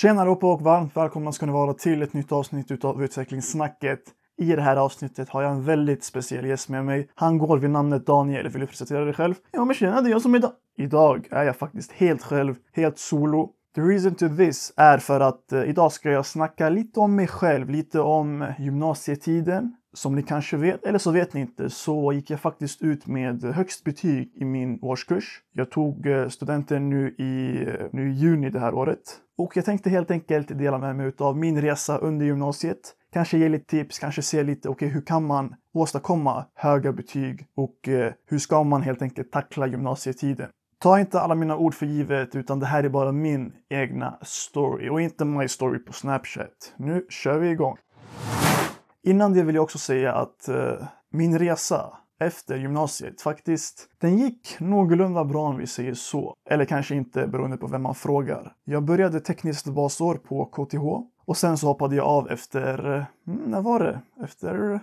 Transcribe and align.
Tjena 0.00 0.20
allihopa 0.20 0.52
och 0.52 0.62
varmt 0.62 0.96
välkomna 0.96 1.32
ska 1.32 1.46
ni 1.46 1.52
vara 1.52 1.74
till 1.74 2.02
ett 2.02 2.12
nytt 2.12 2.32
avsnitt 2.32 2.70
utav 2.70 3.04
Utvecklingssnacket. 3.04 4.00
I 4.36 4.56
det 4.56 4.62
här 4.62 4.76
avsnittet 4.76 5.28
har 5.28 5.42
jag 5.42 5.52
en 5.52 5.64
väldigt 5.64 6.04
speciell 6.04 6.46
gäst 6.46 6.68
med 6.68 6.84
mig. 6.84 7.08
Han 7.14 7.38
går 7.38 7.58
vid 7.58 7.70
namnet 7.70 8.06
Daniel. 8.06 8.48
Vill 8.48 8.60
du 8.60 8.66
presentera 8.66 9.04
dig 9.04 9.14
själv? 9.14 9.34
Ja 9.50 9.64
men 9.64 9.74
tjena, 9.74 10.00
det 10.00 10.08
är 10.08 10.10
jag 10.10 10.22
som 10.22 10.34
är 10.34 10.38
idag. 10.38 10.52
Idag 10.76 11.28
är 11.30 11.44
jag 11.44 11.56
faktiskt 11.56 11.92
helt 11.92 12.22
själv, 12.22 12.54
helt 12.72 12.98
solo. 12.98 13.50
The 13.74 13.80
reason 13.80 14.14
to 14.14 14.28
this 14.36 14.72
är 14.76 14.98
för 14.98 15.20
att 15.20 15.52
eh, 15.52 15.62
idag 15.62 15.92
ska 15.92 16.10
jag 16.10 16.26
snacka 16.26 16.68
lite 16.68 17.00
om 17.00 17.16
mig 17.16 17.26
själv, 17.26 17.70
lite 17.70 18.00
om 18.00 18.52
gymnasietiden. 18.58 19.76
Som 19.92 20.14
ni 20.14 20.22
kanske 20.22 20.56
vet, 20.56 20.86
eller 20.86 20.98
så 20.98 21.10
vet 21.10 21.34
ni 21.34 21.40
inte, 21.40 21.70
så 21.70 22.12
gick 22.12 22.30
jag 22.30 22.40
faktiskt 22.40 22.82
ut 22.82 23.06
med 23.06 23.44
högst 23.44 23.84
betyg 23.84 24.32
i 24.34 24.44
min 24.44 24.78
årskurs. 24.82 25.42
Jag 25.52 25.70
tog 25.70 26.06
eh, 26.06 26.28
studenten 26.28 26.90
nu 26.90 27.14
i, 27.18 27.64
eh, 27.68 27.86
nu 27.92 28.10
i 28.10 28.12
juni 28.12 28.50
det 28.50 28.60
här 28.60 28.74
året. 28.74 29.00
Och 29.38 29.56
jag 29.56 29.64
tänkte 29.64 29.90
helt 29.90 30.10
enkelt 30.10 30.58
dela 30.58 30.78
med 30.78 30.96
mig 30.96 31.12
av 31.18 31.36
min 31.36 31.60
resa 31.60 31.98
under 31.98 32.26
gymnasiet. 32.26 32.94
Kanske 33.12 33.38
ge 33.38 33.48
lite 33.48 33.66
tips, 33.66 33.98
kanske 33.98 34.22
se 34.22 34.42
lite, 34.42 34.68
okej, 34.68 34.86
okay, 34.86 34.94
hur 34.94 35.06
kan 35.06 35.24
man 35.24 35.54
åstadkomma 35.74 36.44
höga 36.54 36.92
betyg 36.92 37.46
och 37.56 37.88
eh, 37.88 38.12
hur 38.26 38.38
ska 38.38 38.64
man 38.64 38.82
helt 38.82 39.02
enkelt 39.02 39.32
tackla 39.32 39.66
gymnasietiden? 39.66 40.48
Ta 40.78 41.00
inte 41.00 41.20
alla 41.20 41.34
mina 41.34 41.56
ord 41.56 41.74
för 41.74 41.86
givet, 41.86 42.34
utan 42.34 42.60
det 42.60 42.66
här 42.66 42.84
är 42.84 42.88
bara 42.88 43.12
min 43.12 43.52
egna 43.70 44.18
story 44.22 44.88
och 44.88 45.00
inte 45.00 45.24
my 45.24 45.48
story 45.48 45.78
på 45.78 45.92
Snapchat. 45.92 46.74
Nu 46.76 47.06
kör 47.08 47.38
vi 47.38 47.50
igång! 47.50 47.76
Innan 49.08 49.32
det 49.32 49.42
vill 49.42 49.54
jag 49.54 49.64
också 49.64 49.78
säga 49.78 50.14
att 50.14 50.48
eh, 50.48 50.86
min 51.10 51.38
resa 51.38 51.98
efter 52.20 52.56
gymnasiet 52.56 53.20
faktiskt, 53.20 53.88
den 53.98 54.18
gick 54.18 54.60
någorlunda 54.60 55.24
bra 55.24 55.48
om 55.48 55.56
vi 55.56 55.66
säger 55.66 55.94
så. 55.94 56.34
Eller 56.50 56.64
kanske 56.64 56.94
inte 56.94 57.26
beroende 57.26 57.56
på 57.56 57.66
vem 57.66 57.82
man 57.82 57.94
frågar. 57.94 58.52
Jag 58.64 58.84
började 58.84 59.20
tekniskt 59.20 59.66
basår 59.66 60.14
på 60.14 60.44
KTH 60.44 60.84
och 61.26 61.36
sen 61.36 61.58
så 61.58 61.66
hoppade 61.66 61.96
jag 61.96 62.06
av 62.06 62.30
efter, 62.30 62.96
eh, 62.96 63.04
mm, 63.26 63.50
när 63.50 63.60
var 63.60 63.80
det? 63.80 64.00
Efter 64.24 64.54
mm, 64.54 64.80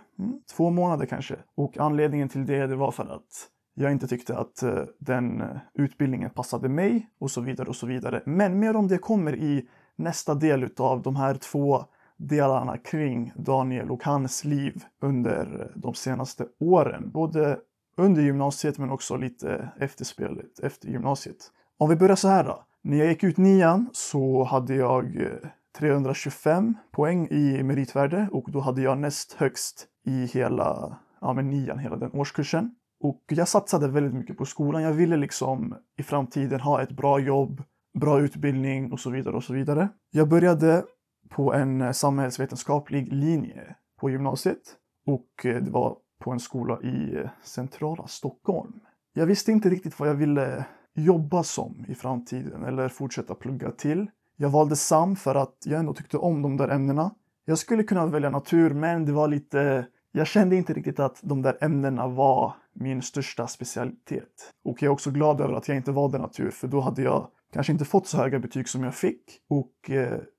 två 0.56 0.70
månader 0.70 1.06
kanske. 1.06 1.36
Och 1.56 1.78
anledningen 1.78 2.30
till 2.30 2.46
det, 2.46 2.68
det 2.68 2.76
var 2.76 2.92
för 2.92 3.16
att 3.16 3.50
jag 3.76 3.92
inte 3.92 4.08
tyckte 4.08 4.38
att 4.38 4.64
eh, 4.64 4.84
den 5.00 5.42
eh, 5.42 5.48
utbildningen 5.74 6.30
passade 6.30 6.70
mig 6.70 7.10
och 7.20 7.32
så 7.32 7.42
vidare 7.42 7.70
och 7.70 7.76
så 7.76 7.88
vidare. 7.88 8.22
Men 8.26 8.60
mer 8.60 8.76
om 8.76 8.88
det 8.88 8.98
kommer 8.98 9.36
i 9.36 9.68
nästa 9.96 10.34
del 10.34 10.70
av 10.78 11.02
de 11.02 11.16
här 11.16 11.34
två 11.36 11.86
delarna 12.18 12.78
kring 12.78 13.32
Daniel 13.36 13.92
och 13.92 14.04
hans 14.04 14.44
liv 14.44 14.84
under 15.02 15.72
de 15.76 15.94
senaste 15.94 16.46
åren. 16.60 17.12
Både 17.12 17.60
under 17.98 18.22
gymnasiet 18.22 18.78
men 18.78 18.90
också 18.90 19.18
lite 19.18 19.70
efter 19.80 20.06
spelet, 20.06 20.60
efter 20.60 20.88
gymnasiet. 20.88 21.52
Om 21.78 21.90
vi 21.90 21.96
börjar 21.96 22.16
så 22.16 22.28
här 22.28 22.44
då. 22.44 22.64
När 22.82 22.98
jag 22.98 23.08
gick 23.08 23.24
ut 23.24 23.38
nian 23.38 23.90
så 23.94 24.44
hade 24.44 24.76
jag 24.76 25.22
eh, 25.22 25.50
325 25.78 26.74
poäng 26.92 27.28
i 27.28 27.64
meritvärde 27.64 28.28
och 28.32 28.52
då 28.52 28.60
hade 28.60 28.82
jag 28.82 28.98
näst 28.98 29.34
högst 29.34 29.88
i 30.06 30.26
hela 30.26 31.00
ja, 31.22 31.34
men 31.34 31.50
nian, 31.50 31.80
hela 31.80 31.96
den 31.96 32.12
årskursen. 32.14 32.76
Och 33.00 33.24
jag 33.28 33.48
satsade 33.48 33.88
väldigt 33.88 34.14
mycket 34.14 34.38
på 34.38 34.46
skolan. 34.46 34.82
Jag 34.82 34.94
ville 34.94 35.18
liksom 35.18 35.76
i 35.98 36.04
framtiden 36.04 36.60
ha 36.60 36.82
ett 36.82 36.92
bra 36.92 37.20
jobb, 37.20 37.64
bra 38.00 38.20
utbildning 38.20 38.92
och 38.92 39.00
så 39.00 39.10
vidare 39.10 39.36
och 39.36 39.44
så 39.44 39.54
vidare. 39.54 39.90
Jag 40.12 40.30
började 40.30 40.84
på 41.30 41.54
en 41.54 41.82
eh, 41.82 41.92
samhällsvetenskaplig 41.92 43.14
linje 43.14 43.76
på 44.00 44.10
gymnasiet 44.10 44.76
och 45.06 45.46
eh, 45.46 45.64
det 45.64 45.72
var 45.72 45.98
på 46.20 46.32
en 46.32 46.40
skola 46.40 46.82
i 46.82 47.16
eh, 47.16 47.30
centrala 47.44 48.08
Stockholm. 48.08 48.80
Jag 49.14 49.26
visste 49.26 49.52
inte 49.52 49.70
riktigt 49.70 50.00
vad 50.00 50.10
jag 50.10 50.16
ville 50.16 50.66
jobba 50.94 51.44
som 51.44 51.86
i 51.88 51.96
framtiden 51.96 52.64
eller 52.64 52.90
fortsätta 52.90 53.36
plugga 53.36 53.72
till. 53.72 54.08
Jag 54.36 54.50
valde 54.50 54.76
SAM 54.76 55.16
för 55.16 55.36
att 55.36 55.58
jag 55.66 55.80
ändå 55.80 55.94
tyckte 55.94 56.18
om 56.18 56.42
de 56.42 56.58
där 56.58 56.70
ämnena. 56.70 57.12
Jag 57.46 57.58
skulle 57.58 57.84
kunna 57.84 58.06
välja 58.06 58.30
natur 58.30 58.74
men 58.74 59.06
det 59.06 59.12
var 59.12 59.28
lite 59.28 59.88
jag 60.12 60.28
kände 60.28 60.56
inte 60.56 60.74
riktigt 60.74 61.00
att 61.00 61.20
de 61.22 61.42
där 61.42 61.58
ämnena 61.62 62.08
var 62.08 62.54
min 62.74 63.02
största 63.02 63.48
specialitet. 63.48 64.54
Och 64.64 64.82
jag 64.82 64.90
är 64.90 64.94
också 64.94 65.12
glad 65.12 65.42
över 65.42 65.54
att 65.54 65.68
jag 65.68 65.78
inte 65.78 65.92
valde 65.92 66.18
natur 66.18 66.52
för 66.52 66.68
då 66.68 66.82
hade 66.82 67.02
jag 67.02 67.28
kanske 67.54 67.74
inte 67.74 67.86
fått 67.86 68.08
så 68.08 68.18
höga 68.18 68.40
betyg 68.40 68.70
som 68.70 68.84
jag 68.84 68.96
fick 68.96 69.24
och 69.50 69.92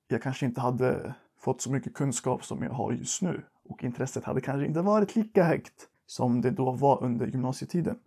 jag 0.09 0.23
kanske 0.23 0.47
inte 0.47 0.61
hade 0.61 1.15
fått 1.39 1.61
så 1.61 1.71
mycket 1.71 1.95
kunskap 1.95 2.45
som 2.45 2.63
jag 2.63 2.71
har 2.71 2.93
just 2.93 3.23
nu 3.23 3.43
och 3.69 3.85
intresset 3.85 4.25
hade 4.25 4.41
kanske 4.41 4.67
inte 4.67 4.81
varit 4.81 5.17
lika 5.17 5.45
högt 5.45 5.89
som 6.07 6.41
det 6.41 6.51
då 6.51 6.71
var 6.71 7.03
under 7.03 7.27
gymnasietiden. 7.27 7.99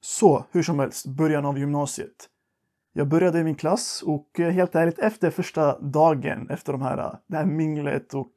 Så 0.00 0.44
hur 0.52 0.62
som 0.62 0.78
helst, 0.78 1.06
början 1.06 1.44
av 1.44 1.58
gymnasiet. 1.58 2.28
Jag 2.92 3.08
började 3.08 3.38
i 3.38 3.44
min 3.44 3.54
klass 3.54 4.02
och 4.06 4.40
eh, 4.40 4.50
helt 4.50 4.74
ärligt 4.74 4.98
efter 4.98 5.30
första 5.30 5.78
dagen 5.78 6.50
efter 6.50 6.72
de 6.72 6.82
här, 6.82 6.98
eh, 6.98 7.12
det 7.26 7.36
här 7.36 7.44
minglet 7.44 8.14
och 8.14 8.32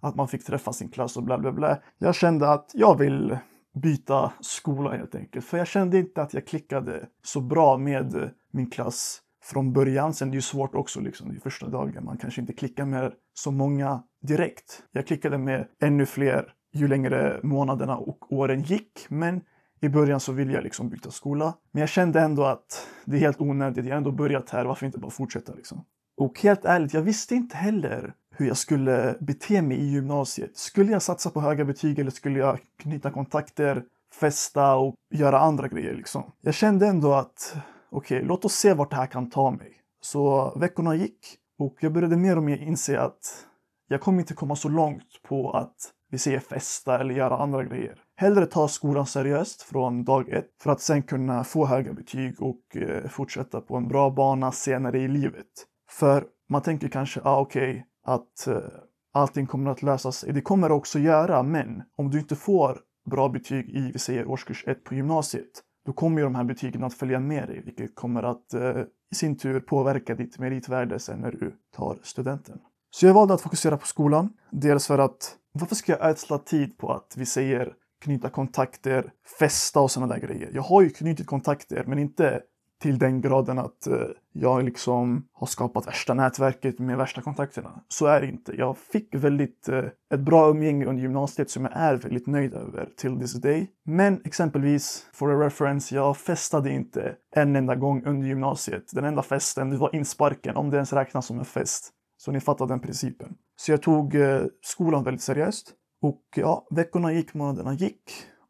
att 0.00 0.14
man 0.14 0.28
fick 0.28 0.44
träffa 0.44 0.72
sin 0.72 0.88
klass 0.88 1.16
och 1.16 1.22
bla 1.22 1.38
bla 1.38 1.52
bla. 1.52 1.78
Jag 1.98 2.14
kände 2.14 2.50
att 2.50 2.70
jag 2.74 2.98
vill 2.98 3.38
byta 3.82 4.32
skola 4.40 4.90
helt 4.90 5.14
enkelt. 5.14 5.44
För 5.44 5.58
jag 5.58 5.66
kände 5.66 5.98
inte 5.98 6.22
att 6.22 6.34
jag 6.34 6.46
klickade 6.46 7.06
så 7.22 7.40
bra 7.40 7.76
med 7.76 8.30
min 8.50 8.70
klass 8.70 9.22
från 9.42 9.72
början. 9.72 10.14
Sen 10.14 10.28
är 10.28 10.32
det 10.32 10.36
ju 10.36 10.42
svårt 10.42 10.74
också 10.74 11.00
liksom 11.00 11.36
i 11.36 11.40
första 11.40 11.68
dagen. 11.68 12.04
Man 12.04 12.16
kanske 12.16 12.40
inte 12.40 12.52
klickar 12.52 12.84
med 12.84 13.12
så 13.34 13.50
många 13.50 14.02
direkt. 14.22 14.82
Jag 14.92 15.06
klickade 15.06 15.38
med 15.38 15.66
ännu 15.82 16.06
fler 16.06 16.54
ju 16.72 16.88
längre 16.88 17.40
månaderna 17.42 17.96
och 17.96 18.32
åren 18.32 18.62
gick. 18.62 19.06
Men 19.08 19.40
i 19.80 19.88
början 19.88 20.20
så 20.20 20.32
ville 20.32 20.52
jag 20.52 20.62
liksom 20.62 20.88
byta 20.88 21.10
skola. 21.10 21.54
Men 21.72 21.80
jag 21.80 21.88
kände 21.88 22.20
ändå 22.20 22.44
att 22.44 22.86
det 23.04 23.16
är 23.16 23.20
helt 23.20 23.40
onödigt. 23.40 23.84
Jag 23.84 23.92
har 23.92 23.96
ändå 23.96 24.12
börjat 24.12 24.50
här. 24.50 24.64
Varför 24.64 24.86
inte 24.86 24.98
bara 24.98 25.10
fortsätta 25.10 25.54
liksom? 25.54 25.84
Och 26.16 26.40
helt 26.40 26.64
ärligt, 26.64 26.94
jag 26.94 27.02
visste 27.02 27.34
inte 27.34 27.56
heller 27.56 28.14
hur 28.30 28.46
jag 28.46 28.56
skulle 28.56 29.16
bete 29.20 29.62
mig 29.62 29.76
i 29.76 29.84
gymnasiet. 29.84 30.56
Skulle 30.56 30.92
jag 30.92 31.02
satsa 31.02 31.30
på 31.30 31.40
höga 31.40 31.64
betyg 31.64 31.98
eller 31.98 32.10
skulle 32.10 32.38
jag 32.38 32.58
knyta 32.78 33.10
kontakter, 33.10 33.84
festa 34.20 34.74
och 34.74 34.94
göra 35.10 35.40
andra 35.40 35.68
grejer 35.68 35.94
liksom? 35.94 36.32
Jag 36.40 36.54
kände 36.54 36.86
ändå 36.86 37.14
att 37.14 37.56
okej, 37.90 38.16
okay, 38.16 38.28
låt 38.28 38.44
oss 38.44 38.54
se 38.54 38.74
vart 38.74 38.90
det 38.90 38.96
här 38.96 39.06
kan 39.06 39.30
ta 39.30 39.50
mig. 39.50 39.72
Så 40.00 40.52
veckorna 40.58 40.94
gick 40.94 41.36
och 41.58 41.76
jag 41.80 41.92
började 41.92 42.16
mer 42.16 42.36
och 42.36 42.42
mer 42.42 42.56
inse 42.56 43.00
att 43.00 43.46
jag 43.88 44.00
kommer 44.00 44.18
inte 44.18 44.34
komma 44.34 44.56
så 44.56 44.68
långt 44.68 45.22
på 45.28 45.50
att 45.50 45.74
vi 46.10 46.18
säger 46.18 46.38
festa 46.38 47.00
eller 47.00 47.14
göra 47.14 47.38
andra 47.38 47.64
grejer. 47.64 47.98
Hellre 48.16 48.46
ta 48.46 48.68
skolan 48.68 49.06
seriöst 49.06 49.62
från 49.62 50.04
dag 50.04 50.28
ett 50.28 50.50
för 50.62 50.70
att 50.70 50.80
sen 50.80 51.02
kunna 51.02 51.44
få 51.44 51.66
höga 51.66 51.92
betyg 51.92 52.42
och 52.42 52.76
eh, 52.76 53.08
fortsätta 53.08 53.60
på 53.60 53.76
en 53.76 53.88
bra 53.88 54.10
bana 54.10 54.52
senare 54.52 54.98
i 54.98 55.08
livet. 55.08 55.46
För 55.90 56.26
man 56.48 56.62
tänker 56.62 56.88
kanske, 56.88 57.20
ah, 57.24 57.40
okej, 57.40 57.70
okay, 57.70 57.82
att 58.04 58.46
eh, 58.46 58.70
allting 59.12 59.46
kommer 59.46 59.70
att 59.70 59.82
lösa 59.82 60.12
sig. 60.12 60.32
Det 60.32 60.40
kommer 60.40 60.68
det 60.68 60.74
också 60.74 60.98
göra, 60.98 61.42
men 61.42 61.82
om 61.96 62.10
du 62.10 62.18
inte 62.18 62.36
får 62.36 62.78
bra 63.10 63.28
betyg 63.28 63.68
i, 63.68 63.90
vi 63.92 63.98
säger 63.98 64.26
årskurs 64.26 64.64
1 64.66 64.84
på 64.84 64.94
gymnasiet, 64.94 65.50
då 65.86 65.92
kommer 65.92 66.18
ju 66.18 66.24
de 66.24 66.34
här 66.34 66.44
betygen 66.44 66.84
att 66.84 66.94
följa 66.94 67.20
med 67.20 67.48
dig, 67.48 67.62
vilket 67.64 67.94
kommer 67.94 68.22
att 68.22 68.54
eh, 68.54 68.82
i 69.12 69.14
sin 69.14 69.36
tur 69.36 69.60
påverka 69.60 70.14
ditt 70.14 70.38
meritvärde 70.38 70.98
sen 70.98 71.20
när 71.20 71.30
du 71.30 71.54
tar 71.76 71.98
studenten. 72.02 72.58
Så 72.90 73.06
jag 73.06 73.14
valde 73.14 73.34
att 73.34 73.40
fokusera 73.40 73.76
på 73.76 73.86
skolan. 73.86 74.32
Dels 74.50 74.86
för 74.86 74.98
att 74.98 75.36
varför 75.52 75.74
ska 75.74 75.92
jag 75.92 76.10
ödsla 76.10 76.38
tid 76.38 76.78
på 76.78 76.92
att 76.92 77.14
vi 77.16 77.26
säger 77.26 77.74
knyta 78.00 78.30
kontakter, 78.30 79.12
festa 79.38 79.80
och 79.80 79.90
sådana 79.90 80.14
där 80.14 80.20
grejer. 80.20 80.50
Jag 80.54 80.62
har 80.62 80.82
ju 80.82 80.90
knutit 80.90 81.26
kontakter, 81.26 81.84
men 81.86 81.98
inte 81.98 82.42
till 82.80 82.98
den 82.98 83.20
graden 83.20 83.58
att 83.58 83.86
eh, 83.86 84.06
jag 84.32 84.64
liksom 84.64 85.28
har 85.32 85.46
skapat 85.46 85.86
värsta 85.86 86.14
nätverket 86.14 86.78
med 86.78 86.96
värsta 86.96 87.22
kontakterna. 87.22 87.82
Så 87.88 88.06
är 88.06 88.20
det 88.20 88.26
inte. 88.26 88.52
Jag 88.56 88.78
fick 88.78 89.14
väldigt 89.14 89.68
eh, 89.68 89.84
ett 90.14 90.20
bra 90.20 90.50
umgänge 90.50 90.86
under 90.86 91.02
gymnasiet 91.02 91.50
som 91.50 91.64
jag 91.64 91.72
är 91.76 91.96
väldigt 91.96 92.26
nöjd 92.26 92.54
över 92.54 92.88
till 92.96 93.20
this 93.20 93.32
day. 93.32 93.70
Men 93.84 94.20
exempelvis, 94.24 95.06
for 95.12 95.30
a 95.30 95.46
reference, 95.46 95.94
jag 95.94 96.16
festade 96.16 96.70
inte 96.70 97.14
en 97.36 97.56
enda 97.56 97.74
gång 97.74 98.04
under 98.06 98.28
gymnasiet. 98.28 98.84
Den 98.92 99.04
enda 99.04 99.22
festen, 99.22 99.70
det 99.70 99.76
var 99.76 99.94
insparken, 99.94 100.56
om 100.56 100.70
det 100.70 100.76
ens 100.76 100.92
räknas 100.92 101.26
som 101.26 101.38
en 101.38 101.44
fest. 101.44 101.90
Så 102.16 102.32
ni 102.32 102.40
fattar 102.40 102.66
den 102.66 102.80
principen. 102.80 103.34
Så 103.56 103.70
jag 103.70 103.82
tog 103.82 104.14
eh, 104.14 104.42
skolan 104.62 105.04
väldigt 105.04 105.22
seriöst. 105.22 105.72
Och 106.02 106.22
ja, 106.36 106.66
veckorna 106.70 107.12
gick, 107.12 107.34
månaderna 107.34 107.74
gick. 107.74 108.02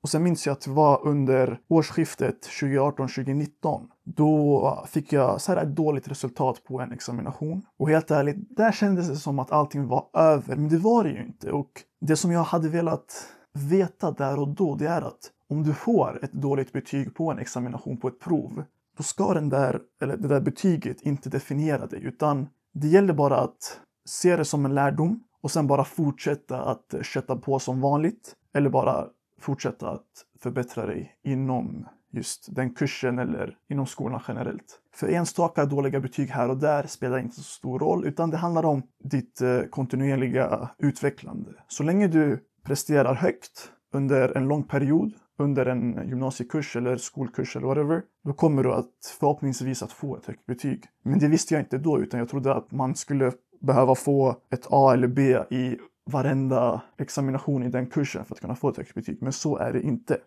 Och 0.03 0.09
sen 0.09 0.23
minns 0.23 0.47
jag 0.47 0.53
att 0.53 0.61
det 0.61 0.71
var 0.71 1.07
under 1.07 1.59
årsskiftet 1.69 2.47
2018-2019. 2.61 3.87
Då 4.17 4.85
fick 4.89 5.13
jag 5.13 5.41
så 5.41 5.53
här 5.53 5.63
ett 5.63 5.77
dåligt 5.77 6.09
resultat 6.09 6.65
på 6.65 6.81
en 6.81 6.93
examination. 6.93 7.63
Och 7.79 7.89
helt 7.89 8.11
ärligt, 8.11 8.57
där 8.57 8.73
kändes 8.73 9.09
det 9.09 9.17
som 9.17 9.39
att 9.39 9.53
allting 9.53 9.87
var 9.87 10.07
över. 10.15 10.57
Men 10.57 10.69
det 10.69 10.79
var 10.79 11.05
det 11.05 11.11
ju 11.11 11.23
inte. 11.23 11.53
Och 11.53 11.71
det 12.01 12.17
som 12.17 12.33
jag 12.33 12.43
hade 12.43 12.69
velat 12.69 13.27
veta 13.53 14.11
där 14.11 14.39
och 14.39 14.49
då, 14.49 14.75
det 14.75 14.87
är 14.87 15.03
att 15.03 15.31
om 15.49 15.63
du 15.63 15.75
får 15.75 16.25
ett 16.25 16.33
dåligt 16.33 16.73
betyg 16.73 17.15
på 17.15 17.31
en 17.31 17.39
examination 17.39 17.97
på 17.97 18.09
ett 18.09 18.21
prov, 18.21 18.65
då 18.97 19.03
ska 19.03 19.35
den 19.35 19.49
där, 19.49 19.81
eller 20.03 20.17
det 20.17 20.29
där 20.29 20.41
betyget 20.41 21.01
inte 21.01 21.29
definiera 21.29 21.87
dig, 21.87 22.05
utan 22.05 22.49
det 22.75 22.89
gäller 22.89 23.15
bara 23.15 23.37
att 23.37 23.81
se 24.09 24.37
det 24.37 24.45
som 24.45 24.65
en 24.65 24.75
lärdom 24.75 25.25
och 25.43 25.51
sen 25.51 25.67
bara 25.67 25.85
fortsätta 25.85 26.63
att 26.63 26.95
kötta 27.03 27.37
på 27.37 27.59
som 27.59 27.81
vanligt. 27.81 28.37
Eller 28.55 28.71
bara 28.71 29.07
fortsätta 29.41 29.91
att 29.91 30.07
förbättra 30.41 30.87
dig 30.87 31.15
inom 31.25 31.87
just 32.11 32.57
den 32.57 32.75
kursen 32.75 33.19
eller 33.19 33.57
inom 33.69 33.87
skolan 33.87 34.21
generellt. 34.29 34.81
För 34.95 35.09
enstaka 35.09 35.65
dåliga 35.65 36.01
betyg 36.01 36.29
här 36.29 36.49
och 36.49 36.57
där 36.57 36.87
spelar 36.87 37.19
inte 37.19 37.37
så 37.37 37.43
stor 37.43 37.79
roll 37.79 38.07
utan 38.07 38.31
det 38.31 38.37
handlar 38.37 38.65
om 38.65 38.83
ditt 39.05 39.41
eh, 39.41 39.61
kontinuerliga 39.61 40.71
utvecklande. 40.79 41.51
Så 41.69 41.83
länge 41.83 42.09
du 42.09 42.45
presterar 42.65 43.15
högt 43.15 43.73
under 43.93 44.37
en 44.37 44.49
lång 44.49 44.63
period, 44.63 45.13
under 45.39 45.67
en 45.67 46.09
gymnasiekurs 46.09 46.77
eller 46.77 46.97
skolkurs 46.97 47.57
eller 47.57 47.67
whatever, 47.67 48.03
då 48.25 48.33
kommer 48.33 48.63
du 48.63 48.73
att 48.73 49.17
förhoppningsvis 49.21 49.83
att 49.83 49.93
få 49.93 50.17
ett 50.17 50.27
högt 50.27 50.47
betyg. 50.47 50.85
Men 51.03 51.19
det 51.19 51.29
visste 51.29 51.55
jag 51.55 51.63
inte 51.63 51.79
då 51.79 52.01
utan 52.01 52.21
jag 52.21 52.29
trodde 52.29 52.55
att 52.55 52.73
man 52.73 52.95
skulle 52.95 53.33
behöva 53.61 53.95
få 53.95 54.37
ett 54.51 54.67
A 54.71 54.93
eller 54.93 55.09
B 55.09 55.39
i 55.51 55.79
varenda 56.11 56.83
examination 56.99 57.63
i 57.63 57.69
den 57.69 57.87
kursen 57.87 58.25
för 58.25 58.35
att 58.35 58.41
kunna 58.41 58.55
få 58.55 58.69
ett 58.69 58.77
högt 58.77 58.95
betyg. 58.95 59.23
Men 59.23 59.33
så 59.33 59.57
är 59.57 59.73
det 59.73 59.83
inte. 59.83 60.19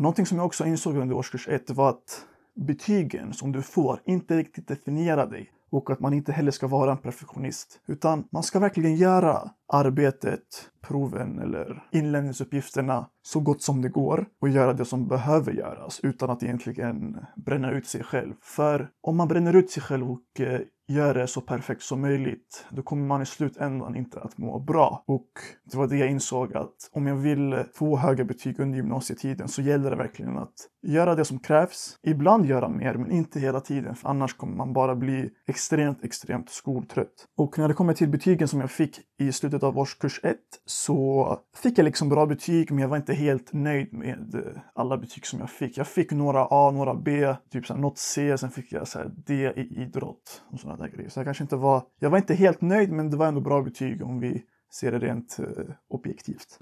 Någonting 0.00 0.26
som 0.26 0.38
jag 0.38 0.46
också 0.46 0.66
insåg 0.66 0.96
under 0.96 1.16
årskurs 1.16 1.48
1 1.48 1.70
var 1.70 1.88
att 1.88 2.26
betygen 2.54 3.32
som 3.32 3.52
du 3.52 3.62
får 3.62 4.00
inte 4.04 4.36
riktigt 4.36 4.68
definierar 4.68 5.26
dig 5.26 5.50
och 5.70 5.90
att 5.90 6.00
man 6.00 6.12
inte 6.12 6.32
heller 6.32 6.50
ska 6.50 6.66
vara 6.66 6.90
en 6.92 6.98
perfektionist. 6.98 7.80
Utan 7.86 8.24
man 8.32 8.42
ska 8.42 8.58
verkligen 8.58 8.96
göra 8.96 9.50
arbetet, 9.72 10.70
proven 10.80 11.38
eller 11.38 11.82
inlämningsuppgifterna 11.92 13.06
så 13.22 13.40
gott 13.40 13.62
som 13.62 13.82
det 13.82 13.88
går 13.88 14.26
och 14.40 14.48
göra 14.48 14.72
det 14.72 14.84
som 14.84 15.08
behöver 15.08 15.52
göras 15.52 16.00
utan 16.02 16.30
att 16.30 16.42
egentligen 16.42 17.16
bränna 17.36 17.70
ut 17.70 17.86
sig 17.86 18.02
själv. 18.02 18.34
För 18.42 18.90
om 19.00 19.16
man 19.16 19.28
bränner 19.28 19.56
ut 19.56 19.70
sig 19.70 19.82
själv 19.82 20.10
och 20.10 20.40
eh, 20.40 20.60
gör 20.90 21.14
det 21.14 21.26
så 21.26 21.40
perfekt 21.40 21.82
som 21.82 22.00
möjligt, 22.00 22.66
då 22.70 22.82
kommer 22.82 23.06
man 23.06 23.22
i 23.22 23.26
slutändan 23.26 23.96
inte 23.96 24.20
att 24.20 24.38
må 24.38 24.58
bra. 24.58 25.04
Och 25.06 25.30
det 25.64 25.76
var 25.76 25.86
det 25.86 25.96
jag 25.96 26.10
insåg 26.10 26.56
att 26.56 26.90
om 26.92 27.06
jag 27.06 27.16
vill 27.16 27.64
få 27.74 27.96
höga 27.96 28.24
betyg 28.24 28.60
under 28.60 28.76
gymnasietiden 28.76 29.48
så 29.48 29.62
gäller 29.62 29.90
det 29.90 29.96
verkligen 29.96 30.38
att 30.38 30.54
göra 30.82 31.14
det 31.14 31.24
som 31.24 31.38
krävs. 31.38 31.98
Ibland 32.02 32.46
göra 32.46 32.68
mer, 32.68 32.94
men 32.94 33.10
inte 33.10 33.40
hela 33.40 33.60
tiden, 33.60 33.94
för 33.94 34.08
annars 34.08 34.34
kommer 34.36 34.56
man 34.56 34.72
bara 34.72 34.96
bli 34.96 35.30
extremt, 35.46 36.04
extremt 36.04 36.50
skoltrött. 36.50 37.26
Och 37.36 37.58
när 37.58 37.68
det 37.68 37.74
kommer 37.74 37.94
till 37.94 38.08
betygen 38.08 38.48
som 38.48 38.60
jag 38.60 38.70
fick 38.70 39.00
i 39.18 39.32
slutet 39.32 39.62
av 39.62 39.78
årskurs 39.78 40.20
1 40.22 40.36
så 40.64 41.36
fick 41.56 41.78
jag 41.78 41.84
liksom 41.84 42.08
bra 42.08 42.26
betyg, 42.26 42.70
men 42.70 42.80
jag 42.80 42.88
var 42.88 42.96
inte 42.96 43.14
helt 43.14 43.52
nöjd 43.52 43.92
med 43.92 44.34
alla 44.74 44.98
betyg 44.98 45.26
som 45.26 45.38
jag 45.40 45.50
fick. 45.50 45.78
Jag 45.78 45.86
fick 45.86 46.12
några 46.12 46.46
A, 46.50 46.70
några 46.70 46.94
B, 46.94 47.34
typ 47.52 47.66
så 47.66 47.76
något 47.76 47.98
C, 47.98 48.38
sen 48.38 48.50
fick 48.50 48.72
jag 48.72 48.88
så 48.88 48.98
D 49.26 49.52
i 49.56 49.82
idrott 49.82 50.42
och 50.52 50.60
sådana 50.60 50.82
där 50.84 50.90
grejer. 50.90 51.10
Så 51.10 51.18
jag 51.18 51.26
kanske 51.26 51.44
inte 51.44 51.56
var, 51.56 51.82
jag 51.98 52.10
var 52.10 52.18
inte 52.18 52.34
helt 52.34 52.60
nöjd, 52.60 52.92
men 52.92 53.10
det 53.10 53.16
var 53.16 53.26
ändå 53.26 53.40
bra 53.40 53.62
betyg 53.62 54.02
om 54.02 54.20
vi 54.20 54.42
ser 54.72 54.92
det 54.92 54.98
rent 54.98 55.38
eh, 55.38 55.74
objektivt. 55.88 56.58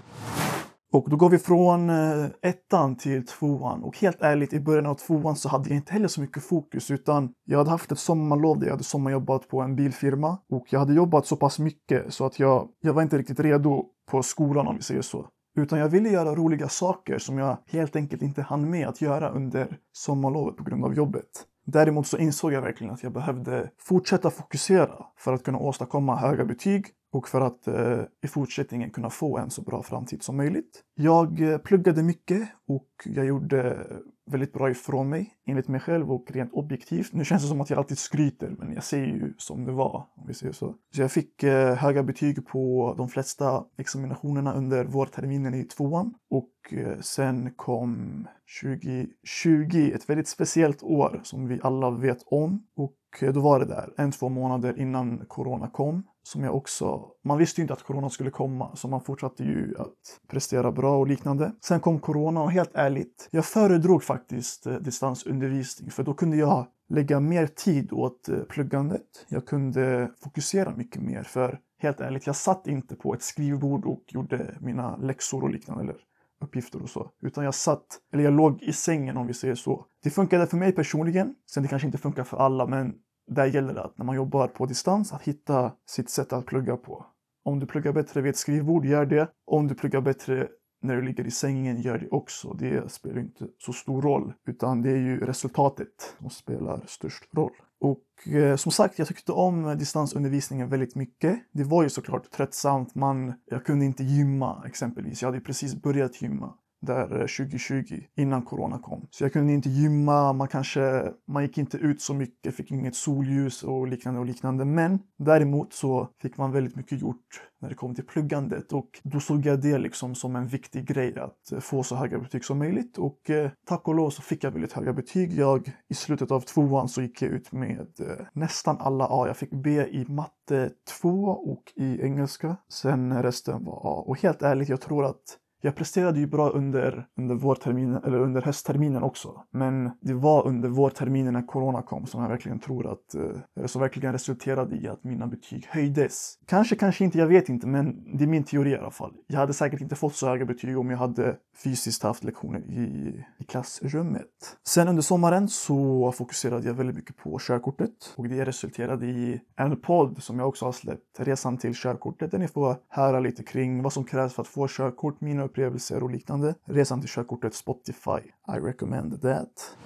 Och 0.92 1.10
då 1.10 1.16
går 1.16 1.30
vi 1.30 1.38
från 1.38 1.90
eh, 1.90 2.26
ettan 2.42 2.96
till 2.96 3.26
tvåan 3.26 3.82
och 3.82 3.98
helt 3.98 4.22
ärligt 4.22 4.52
i 4.52 4.60
början 4.60 4.86
av 4.86 4.94
tvåan 4.94 5.36
så 5.36 5.48
hade 5.48 5.68
jag 5.68 5.76
inte 5.76 5.92
heller 5.92 6.08
så 6.08 6.20
mycket 6.20 6.42
fokus 6.42 6.90
utan 6.90 7.32
jag 7.44 7.58
hade 7.58 7.70
haft 7.70 7.92
ett 7.92 7.98
sommarlov 7.98 8.58
där 8.58 8.66
jag 8.66 8.72
hade 8.72 8.84
sommarjobbat 8.84 9.48
på 9.48 9.60
en 9.60 9.76
bilfirma 9.76 10.38
och 10.50 10.66
jag 10.70 10.78
hade 10.78 10.94
jobbat 10.94 11.26
så 11.26 11.36
pass 11.36 11.58
mycket 11.58 12.14
så 12.14 12.26
att 12.26 12.38
jag, 12.38 12.68
jag 12.80 12.92
var 12.92 13.02
inte 13.02 13.18
riktigt 13.18 13.40
redo 13.40 13.84
på 14.10 14.22
skolan 14.22 14.66
om 14.66 14.76
vi 14.76 14.82
säger 14.82 15.02
så. 15.02 15.26
Utan 15.56 15.78
jag 15.78 15.88
ville 15.88 16.08
göra 16.08 16.34
roliga 16.34 16.68
saker 16.68 17.18
som 17.18 17.38
jag 17.38 17.58
helt 17.66 17.96
enkelt 17.96 18.22
inte 18.22 18.42
hann 18.42 18.70
med 18.70 18.88
att 18.88 19.00
göra 19.00 19.30
under 19.30 19.78
sommarlovet 19.92 20.56
på 20.56 20.64
grund 20.64 20.84
av 20.84 20.94
jobbet. 20.94 21.28
Däremot 21.66 22.06
så 22.06 22.18
insåg 22.18 22.52
jag 22.52 22.62
verkligen 22.62 22.92
att 22.92 23.02
jag 23.02 23.12
behövde 23.12 23.70
fortsätta 23.78 24.30
fokusera 24.30 24.94
för 25.18 25.32
att 25.32 25.44
kunna 25.44 25.58
åstadkomma 25.58 26.16
höga 26.16 26.44
betyg 26.44 26.86
och 27.12 27.28
för 27.28 27.40
att 27.40 27.68
eh, 27.68 28.00
i 28.24 28.28
fortsättningen 28.28 28.90
kunna 28.90 29.10
få 29.10 29.38
en 29.38 29.50
så 29.50 29.62
bra 29.62 29.82
framtid 29.82 30.22
som 30.22 30.36
möjligt. 30.36 30.82
Jag 30.94 31.40
eh, 31.40 31.58
pluggade 31.58 32.02
mycket 32.02 32.48
och 32.68 32.88
jag 33.04 33.26
gjorde 33.26 33.86
väldigt 34.30 34.52
bra 34.52 34.70
ifrån 34.70 35.08
mig 35.08 35.34
enligt 35.46 35.68
mig 35.68 35.80
själv 35.80 36.12
och 36.12 36.30
rent 36.30 36.52
objektivt. 36.52 37.12
Nu 37.12 37.24
känns 37.24 37.42
det 37.42 37.48
som 37.48 37.60
att 37.60 37.70
jag 37.70 37.78
alltid 37.78 37.98
skryter 37.98 38.54
men 38.58 38.72
jag 38.72 38.84
säger 38.84 39.06
ju 39.06 39.34
som 39.38 39.64
det 39.64 39.72
var 39.72 40.06
om 40.14 40.26
vi 40.26 40.34
säger 40.34 40.52
så. 40.52 40.74
Så 40.94 41.00
jag 41.00 41.12
fick 41.12 41.42
eh, 41.42 41.74
höga 41.74 42.02
betyg 42.02 42.46
på 42.46 42.94
de 42.98 43.08
flesta 43.08 43.64
examinationerna 43.78 44.54
under 44.54 44.84
vårterminen 44.84 45.54
i 45.54 45.64
tvåan 45.64 46.14
och 46.30 46.52
eh, 46.70 47.00
sen 47.00 47.50
kom 47.56 48.26
2020, 48.62 49.90
ett 49.94 50.10
väldigt 50.10 50.28
speciellt 50.28 50.82
år 50.82 51.20
som 51.24 51.48
vi 51.48 51.60
alla 51.62 51.90
vet 51.90 52.22
om 52.26 52.66
och 52.76 52.94
Eh, 53.20 53.32
då 53.32 53.40
var 53.40 53.58
det 53.58 53.66
där 53.66 53.94
en, 53.96 54.12
två 54.12 54.28
månader 54.28 54.80
innan 54.80 55.24
corona 55.28 55.70
kom 55.70 56.02
som 56.22 56.44
jag 56.44 56.56
också, 56.56 57.08
man 57.24 57.38
visste 57.38 57.60
ju 57.60 57.62
inte 57.62 57.72
att 57.74 57.82
corona 57.82 58.10
skulle 58.10 58.30
komma 58.30 58.76
så 58.76 58.88
man 58.88 59.00
fortsatte 59.00 59.44
ju 59.44 59.74
att 59.78 60.20
prestera 60.30 60.72
bra 60.72 60.98
och 60.98 61.06
liknande. 61.06 61.52
Sen 61.64 61.80
kom 61.80 62.00
corona 62.00 62.42
och 62.42 62.52
helt 62.52 62.74
ärligt, 62.74 63.28
jag 63.30 63.44
föredrog 63.44 64.02
faktiskt 64.02 64.66
eh, 64.66 64.74
distansundervisning 64.74 65.90
för 65.90 66.02
då 66.02 66.14
kunde 66.14 66.36
jag 66.36 66.66
lägga 66.88 67.20
mer 67.20 67.46
tid 67.46 67.92
åt 67.92 68.28
eh, 68.28 68.38
pluggandet. 68.38 69.26
Jag 69.28 69.46
kunde 69.46 70.10
fokusera 70.22 70.76
mycket 70.76 71.02
mer 71.02 71.22
för 71.22 71.58
helt 71.82 72.00
ärligt, 72.00 72.26
jag 72.26 72.36
satt 72.36 72.66
inte 72.66 72.94
på 72.94 73.14
ett 73.14 73.22
skrivbord 73.22 73.84
och 73.84 74.04
gjorde 74.08 74.54
mina 74.60 74.96
läxor 74.96 75.42
och 75.42 75.50
liknande 75.50 75.82
eller 75.82 75.96
uppgifter 76.40 76.82
och 76.82 76.90
så. 76.90 77.10
Utan 77.22 77.44
jag 77.44 77.54
satt, 77.54 77.86
eller 78.12 78.24
jag 78.24 78.32
låg 78.32 78.62
i 78.62 78.72
sängen 78.72 79.16
om 79.16 79.26
vi 79.26 79.34
säger 79.34 79.54
så. 79.54 79.86
Det 80.02 80.10
funkade 80.10 80.46
för 80.46 80.56
mig 80.56 80.72
personligen. 80.72 81.34
Sen 81.50 81.62
det 81.62 81.68
kanske 81.68 81.86
inte 81.86 81.98
funkar 81.98 82.24
för 82.24 82.36
alla 82.36 82.66
men 82.66 82.94
där 83.30 83.46
gäller 83.46 83.74
det 83.74 83.82
att 83.82 83.98
när 83.98 84.04
man 84.04 84.16
jobbar 84.16 84.48
på 84.48 84.66
distans 84.66 85.12
att 85.12 85.22
hitta 85.22 85.72
sitt 85.86 86.10
sätt 86.10 86.32
att 86.32 86.46
plugga 86.46 86.76
på. 86.76 87.06
Om 87.44 87.60
du 87.60 87.66
pluggar 87.66 87.92
bättre 87.92 88.20
vid 88.20 88.30
ett 88.30 88.36
skrivbord, 88.36 88.84
gör 88.84 89.06
det. 89.06 89.28
Om 89.46 89.68
du 89.68 89.74
pluggar 89.74 90.00
bättre 90.00 90.48
när 90.82 90.96
du 90.96 91.02
ligger 91.02 91.26
i 91.26 91.30
sängen, 91.30 91.80
gör 91.80 91.98
det 91.98 92.08
också. 92.08 92.52
Det 92.52 92.92
spelar 92.92 93.18
inte 93.18 93.46
så 93.58 93.72
stor 93.72 94.02
roll, 94.02 94.32
utan 94.46 94.82
det 94.82 94.90
är 94.90 94.96
ju 94.96 95.20
resultatet 95.20 96.16
som 96.18 96.30
spelar 96.30 96.84
störst 96.86 97.34
roll. 97.34 97.52
Och 97.80 98.34
eh, 98.34 98.56
som 98.56 98.72
sagt, 98.72 98.98
jag 98.98 99.08
tyckte 99.08 99.32
om 99.32 99.78
distansundervisningen 99.78 100.68
väldigt 100.68 100.94
mycket. 100.94 101.38
Det 101.52 101.64
var 101.64 101.82
ju 101.82 101.88
såklart 101.88 102.30
tröttsamt. 102.30 102.94
Man, 102.94 103.34
jag 103.44 103.64
kunde 103.64 103.84
inte 103.84 104.04
gymma 104.04 104.64
exempelvis. 104.66 105.22
Jag 105.22 105.28
hade 105.28 105.40
precis 105.40 105.82
börjat 105.82 106.22
gymma 106.22 106.54
där 106.80 107.20
eh, 107.20 107.26
2020 107.26 108.00
innan 108.16 108.42
corona 108.42 108.78
kom. 108.78 109.06
Så 109.10 109.24
jag 109.24 109.32
kunde 109.32 109.52
inte 109.52 109.68
gymma, 109.68 110.32
man 110.32 110.48
kanske, 110.48 111.12
man 111.26 111.42
gick 111.42 111.58
inte 111.58 111.76
ut 111.76 112.02
så 112.02 112.14
mycket, 112.14 112.54
fick 112.54 112.70
inget 112.70 112.94
solljus 112.94 113.62
och 113.62 113.88
liknande 113.88 114.20
och 114.20 114.26
liknande. 114.26 114.64
Men 114.64 114.98
däremot 115.18 115.72
så 115.72 116.08
fick 116.22 116.36
man 116.36 116.52
väldigt 116.52 116.76
mycket 116.76 117.00
gjort 117.00 117.42
när 117.60 117.68
det 117.68 117.74
kom 117.74 117.94
till 117.94 118.06
pluggandet 118.06 118.72
och 118.72 119.00
då 119.02 119.20
såg 119.20 119.46
jag 119.46 119.60
det 119.60 119.78
liksom 119.78 120.14
som 120.14 120.36
en 120.36 120.46
viktig 120.46 120.86
grej 120.86 121.18
att 121.18 121.52
eh, 121.52 121.60
få 121.60 121.82
så 121.82 121.96
höga 121.96 122.18
betyg 122.18 122.44
som 122.44 122.58
möjligt 122.58 122.98
och 122.98 123.30
eh, 123.30 123.50
tack 123.66 123.88
och 123.88 123.94
lov 123.94 124.10
så 124.10 124.22
fick 124.22 124.44
jag 124.44 124.50
väldigt 124.50 124.72
höga 124.72 124.92
betyg. 124.92 125.32
Jag 125.32 125.72
i 125.88 125.94
slutet 125.94 126.30
av 126.30 126.40
tvåan 126.40 126.88
så 126.88 127.02
gick 127.02 127.22
jag 127.22 127.30
ut 127.30 127.52
med 127.52 127.88
eh, 128.00 128.26
nästan 128.32 128.76
alla 128.80 129.06
A. 129.10 129.26
Jag 129.26 129.36
fick 129.36 129.50
B 129.50 129.86
i 129.90 130.04
matte 130.08 130.70
2 131.00 131.08
och 131.28 131.62
i 131.76 132.02
engelska. 132.02 132.56
Sen 132.68 133.22
resten 133.22 133.64
var 133.64 133.80
A 133.84 134.04
och 134.06 134.22
helt 134.22 134.42
ärligt, 134.42 134.68
jag 134.68 134.80
tror 134.80 135.04
att 135.04 135.38
jag 135.60 135.74
presterade 135.76 136.18
ju 136.18 136.26
bra 136.26 136.50
under, 136.50 137.06
under 137.16 137.34
vårterminen, 137.34 138.04
eller 138.04 138.18
under 138.18 138.42
höstterminen 138.42 139.02
också. 139.02 139.42
Men 139.50 139.90
det 140.00 140.14
var 140.14 140.46
under 140.46 140.68
vårterminen 140.68 141.32
när 141.32 141.46
corona 141.46 141.82
kom 141.82 142.06
som 142.06 142.22
jag 142.22 142.28
verkligen 142.28 142.58
tror 142.58 142.92
att, 142.92 143.14
eh, 143.14 143.66
som 143.66 143.80
verkligen 143.80 144.12
resulterade 144.12 144.76
i 144.76 144.88
att 144.88 145.04
mina 145.04 145.26
betyg 145.26 145.66
höjdes. 145.70 146.38
Kanske, 146.46 146.76
kanske 146.76 147.04
inte, 147.04 147.18
jag 147.18 147.26
vet 147.26 147.48
inte, 147.48 147.66
men 147.66 148.16
det 148.18 148.24
är 148.24 148.28
min 148.28 148.44
teori 148.44 148.70
i 148.70 148.76
alla 148.76 148.90
fall. 148.90 149.12
Jag 149.26 149.38
hade 149.38 149.54
säkert 149.54 149.80
inte 149.80 149.96
fått 149.96 150.14
så 150.14 150.28
höga 150.28 150.44
betyg 150.44 150.78
om 150.78 150.90
jag 150.90 150.98
hade 150.98 151.36
fysiskt 151.64 152.02
haft 152.02 152.24
lektioner 152.24 152.60
i, 152.60 153.14
i 153.38 153.44
klassrummet. 153.44 154.26
Sen 154.68 154.88
under 154.88 155.02
sommaren 155.02 155.48
så 155.48 156.12
fokuserade 156.12 156.66
jag 156.66 156.74
väldigt 156.74 156.96
mycket 156.96 157.16
på 157.16 157.38
körkortet 157.40 158.14
och 158.16 158.28
det 158.28 158.44
resulterade 158.44 159.06
i 159.06 159.40
en 159.56 159.80
podd 159.80 160.22
som 160.22 160.38
jag 160.38 160.48
också 160.48 160.64
har 160.64 160.72
släppt, 160.72 161.02
Resan 161.18 161.58
till 161.58 161.74
körkortet, 161.74 162.30
där 162.30 162.38
ni 162.38 162.48
får 162.48 162.76
höra 162.88 163.20
lite 163.20 163.42
kring 163.42 163.82
vad 163.82 163.92
som 163.92 164.04
krävs 164.04 164.34
för 164.34 164.42
att 164.42 164.48
få 164.48 164.66
körkort, 164.68 165.20
mina 165.20 165.47
upplevelser 165.48 166.02
och 166.02 166.10
liknande. 166.10 166.54
Resan 166.64 167.00
till 167.00 167.10
körkortet 167.10 167.54
Spotify. 167.54 168.20
I 168.56 168.60
recommend 168.60 169.22
that. 169.22 169.76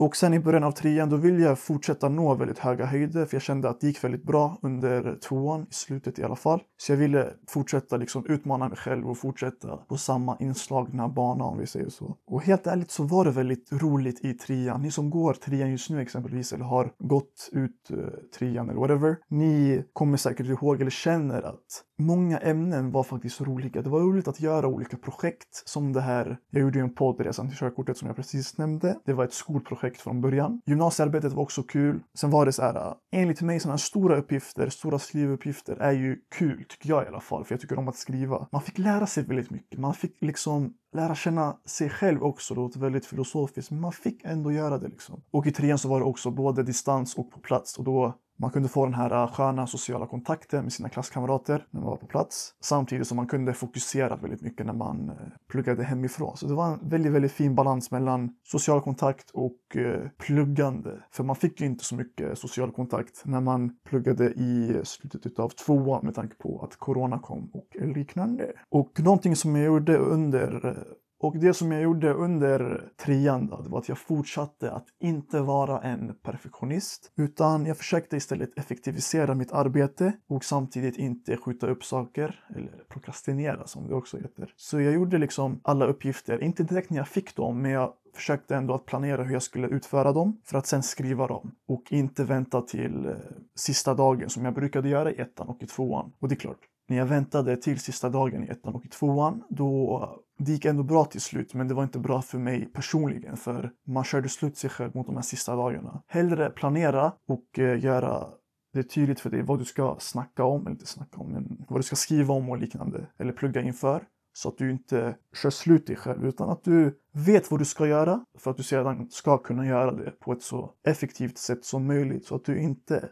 Och 0.00 0.16
sen 0.16 0.34
i 0.34 0.40
början 0.40 0.64
av 0.64 0.72
trean 0.72 1.10
då 1.10 1.16
ville 1.16 1.42
jag 1.42 1.58
fortsätta 1.58 2.08
nå 2.08 2.34
väldigt 2.34 2.58
höga 2.58 2.84
höjder 2.84 3.26
för 3.26 3.34
jag 3.34 3.42
kände 3.42 3.68
att 3.68 3.80
det 3.80 3.86
gick 3.86 4.04
väldigt 4.04 4.24
bra 4.24 4.58
under 4.62 5.18
tvåan, 5.28 5.66
i 5.70 5.74
slutet 5.74 6.18
i 6.18 6.24
alla 6.24 6.36
fall. 6.36 6.60
Så 6.76 6.92
jag 6.92 6.96
ville 6.96 7.30
fortsätta 7.48 7.96
liksom 7.96 8.26
utmana 8.26 8.68
mig 8.68 8.78
själv 8.78 9.10
och 9.10 9.18
fortsätta 9.18 9.76
på 9.76 9.96
samma 9.96 10.36
inslagna 10.40 11.08
bana 11.08 11.44
om 11.44 11.58
vi 11.58 11.66
säger 11.66 11.88
så. 11.88 12.16
Och 12.26 12.42
helt 12.42 12.66
ärligt 12.66 12.90
så 12.90 13.02
var 13.04 13.24
det 13.24 13.30
väldigt 13.30 13.72
roligt 13.72 14.24
i 14.24 14.34
trean. 14.34 14.82
Ni 14.82 14.90
som 14.90 15.10
går 15.10 15.32
trean 15.32 15.70
just 15.70 15.90
nu 15.90 16.00
exempelvis 16.00 16.52
eller 16.52 16.64
har 16.64 16.92
gått 16.98 17.48
ut 17.52 17.90
uh, 17.92 18.06
trean 18.38 18.70
eller 18.70 18.80
whatever. 18.80 19.16
Ni 19.28 19.84
kommer 19.92 20.16
säkert 20.16 20.46
ihåg 20.46 20.80
eller 20.80 20.90
känner 20.90 21.42
att 21.42 21.84
många 21.98 22.38
ämnen 22.38 22.90
var 22.90 23.02
faktiskt 23.02 23.40
roliga. 23.40 23.82
Det 23.82 23.90
var 23.90 24.00
roligt 24.00 24.28
att 24.28 24.40
göra 24.40 24.66
olika 24.66 24.96
projekt 24.96 25.62
som 25.68 25.92
det 25.92 26.00
här. 26.00 26.38
Jag 26.50 26.62
gjorde 26.62 26.78
ju 26.78 26.84
en 26.84 26.94
podd 26.94 27.20
Resan 27.20 27.48
till 27.48 27.58
körkortet 27.58 27.96
som 27.96 28.06
jag 28.06 28.16
precis 28.16 28.58
nämnde. 28.58 28.98
Det 29.04 29.12
var 29.12 29.24
ett 29.24 29.32
skolprojekt 29.32 30.00
från 30.00 30.20
början. 30.20 30.60
Gymnasiearbetet 30.66 31.32
var 31.32 31.42
också 31.42 31.62
kul. 31.62 32.00
Sen 32.14 32.30
var 32.30 32.46
det 32.46 32.52
så 32.52 32.62
här, 32.62 32.74
äh, 32.74 32.94
enligt 33.12 33.42
mig 33.42 33.60
sådana 33.60 33.78
stora 33.78 34.16
uppgifter, 34.16 34.68
stora 34.68 34.98
skrivuppgifter 34.98 35.76
är 35.76 35.92
ju 35.92 36.16
kul 36.38 36.64
tycker 36.68 36.88
jag 36.88 37.04
i 37.04 37.06
alla 37.06 37.20
fall. 37.20 37.44
För 37.44 37.54
jag 37.54 37.60
tycker 37.60 37.78
om 37.78 37.88
att 37.88 37.96
skriva. 37.96 38.48
Man 38.52 38.62
fick 38.62 38.78
lära 38.78 39.06
sig 39.06 39.24
väldigt 39.24 39.50
mycket. 39.50 39.78
Man 39.78 39.94
fick 39.94 40.16
liksom 40.20 40.74
lära 40.92 41.14
känna 41.14 41.56
sig 41.66 41.90
själv 41.90 42.22
också. 42.22 42.54
Det 42.54 42.60
låter 42.60 42.80
väldigt 42.80 43.06
filosofiskt, 43.06 43.70
men 43.70 43.80
man 43.80 43.92
fick 43.92 44.24
ändå 44.24 44.52
göra 44.52 44.78
det 44.78 44.88
liksom. 44.88 45.22
Och 45.30 45.46
i 45.46 45.50
trean 45.52 45.78
så 45.78 45.88
var 45.88 46.00
det 46.00 46.06
också 46.06 46.30
både 46.30 46.62
distans 46.62 47.14
och 47.14 47.30
på 47.30 47.40
plats 47.40 47.78
och 47.78 47.84
då 47.84 48.14
man 48.40 48.50
kunde 48.50 48.68
få 48.68 48.84
den 48.84 48.94
här 48.94 49.22
äh, 49.22 49.32
sköna 49.32 49.66
sociala 49.66 50.06
kontakten 50.06 50.62
med 50.62 50.72
sina 50.72 50.88
klasskamrater 50.88 51.66
när 51.70 51.80
man 51.80 51.90
var 51.90 51.96
på 51.96 52.06
plats. 52.06 52.54
Samtidigt 52.60 53.06
som 53.06 53.16
man 53.16 53.26
kunde 53.26 53.52
fokusera 53.52 54.16
väldigt 54.16 54.42
mycket 54.42 54.66
när 54.66 54.72
man 54.72 55.10
äh, 55.10 55.16
pluggade 55.50 55.84
hemifrån. 55.84 56.36
Så 56.36 56.46
det 56.46 56.54
var 56.54 56.72
en 56.72 56.88
väldigt, 56.88 57.12
väldigt 57.12 57.32
fin 57.32 57.54
balans 57.54 57.90
mellan 57.90 58.30
social 58.44 58.80
kontakt 58.80 59.30
och 59.30 59.76
äh, 59.76 60.08
pluggande. 60.18 61.02
För 61.10 61.24
man 61.24 61.36
fick 61.36 61.60
ju 61.60 61.66
inte 61.66 61.84
så 61.84 61.94
mycket 61.94 62.38
social 62.38 62.72
kontakt 62.72 63.22
när 63.24 63.40
man 63.40 63.76
pluggade 63.84 64.24
i 64.24 64.80
slutet 64.84 65.38
av 65.38 65.48
tvåan 65.48 66.04
med 66.04 66.14
tanke 66.14 66.36
på 66.36 66.60
att 66.62 66.76
corona 66.76 67.18
kom 67.18 67.50
och 67.52 67.76
liknande. 67.80 68.52
Och 68.68 69.00
någonting 69.00 69.36
som 69.36 69.56
jag 69.56 69.64
gjorde 69.64 69.96
under 69.96 70.84
och 71.20 71.38
det 71.38 71.54
som 71.54 71.72
jag 71.72 71.82
gjorde 71.82 72.12
under 72.12 72.90
trean 72.96 73.46
då, 73.46 73.62
det 73.62 73.68
var 73.68 73.78
att 73.78 73.88
jag 73.88 73.98
fortsatte 73.98 74.72
att 74.72 74.86
inte 75.00 75.40
vara 75.40 75.80
en 75.80 76.14
perfektionist 76.22 77.12
utan 77.16 77.66
jag 77.66 77.76
försökte 77.76 78.16
istället 78.16 78.58
effektivisera 78.58 79.34
mitt 79.34 79.52
arbete 79.52 80.12
och 80.28 80.44
samtidigt 80.44 80.96
inte 80.96 81.36
skjuta 81.36 81.66
upp 81.66 81.84
saker 81.84 82.44
eller 82.56 82.84
prokrastinera 82.88 83.66
som 83.66 83.88
det 83.88 83.94
också 83.94 84.16
heter. 84.16 84.52
Så 84.56 84.80
jag 84.80 84.94
gjorde 84.94 85.18
liksom 85.18 85.60
alla 85.64 85.86
uppgifter, 85.86 86.42
inte 86.42 86.62
direkt 86.62 86.90
när 86.90 86.98
jag 86.98 87.08
fick 87.08 87.36
dem 87.36 87.62
men 87.62 87.70
jag 87.70 87.92
försökte 88.14 88.56
ändå 88.56 88.74
att 88.74 88.86
planera 88.86 89.22
hur 89.22 89.32
jag 89.32 89.42
skulle 89.42 89.66
utföra 89.66 90.12
dem 90.12 90.40
för 90.44 90.58
att 90.58 90.66
sen 90.66 90.82
skriva 90.82 91.26
dem 91.26 91.54
och 91.68 91.82
inte 91.90 92.24
vänta 92.24 92.62
till 92.62 93.06
eh, 93.06 93.12
sista 93.54 93.94
dagen 93.94 94.30
som 94.30 94.44
jag 94.44 94.54
brukade 94.54 94.88
göra 94.88 95.12
i 95.12 95.20
ettan 95.20 95.48
och 95.48 95.62
i 95.62 95.66
tvåan. 95.66 96.12
Och 96.18 96.28
det 96.28 96.34
är 96.34 96.36
klart, 96.36 96.60
när 96.88 96.96
jag 96.96 97.06
väntade 97.06 97.56
till 97.56 97.78
sista 97.78 98.08
dagen 98.08 98.44
i 98.44 98.48
ettan 98.48 98.74
och 98.74 98.86
i 98.86 98.88
tvåan, 98.88 99.42
då 99.48 100.22
det 100.38 100.52
gick 100.52 100.64
ändå 100.64 100.82
bra 100.82 101.04
till 101.04 101.20
slut, 101.20 101.54
men 101.54 101.68
det 101.68 101.74
var 101.74 101.82
inte 101.82 101.98
bra 101.98 102.22
för 102.22 102.38
mig 102.38 102.66
personligen 102.66 103.36
för 103.36 103.72
man 103.86 104.04
körde 104.04 104.28
slut 104.28 104.56
sig 104.56 104.70
själv 104.70 104.96
mot 104.96 105.06
de 105.06 105.16
här 105.16 105.22
sista 105.22 105.56
dagarna. 105.56 106.02
Hellre 106.06 106.50
planera 106.50 107.12
och 107.28 107.58
eh, 107.58 107.84
göra 107.84 108.26
det 108.72 108.82
tydligt 108.82 109.20
för 109.20 109.30
dig 109.30 109.42
vad 109.42 109.58
du 109.58 109.64
ska 109.64 109.96
snacka 110.00 110.44
om, 110.44 110.60
eller 110.60 110.70
inte 110.70 110.86
snacka 110.86 111.20
om, 111.20 111.32
men 111.32 111.64
vad 111.68 111.78
du 111.78 111.82
ska 111.82 111.96
skriva 111.96 112.34
om 112.34 112.50
och 112.50 112.58
liknande, 112.58 113.06
eller 113.18 113.32
plugga 113.32 113.62
inför. 113.62 114.04
Så 114.32 114.48
att 114.48 114.58
du 114.58 114.70
inte 114.70 115.16
kör 115.42 115.50
slut 115.50 115.86
dig 115.86 115.96
själv, 115.96 116.26
utan 116.26 116.50
att 116.50 116.64
du 116.64 116.98
vet 117.12 117.50
vad 117.50 117.60
du 117.60 117.64
ska 117.64 117.86
göra 117.86 118.24
för 118.38 118.50
att 118.50 118.56
du 118.56 118.62
sedan 118.62 119.10
ska 119.10 119.38
kunna 119.38 119.66
göra 119.66 119.92
det 119.92 120.10
på 120.10 120.32
ett 120.32 120.42
så 120.42 120.72
effektivt 120.86 121.38
sätt 121.38 121.64
som 121.64 121.86
möjligt. 121.86 122.26
Så 122.26 122.34
att 122.34 122.44
du 122.44 122.58
inte 122.60 123.08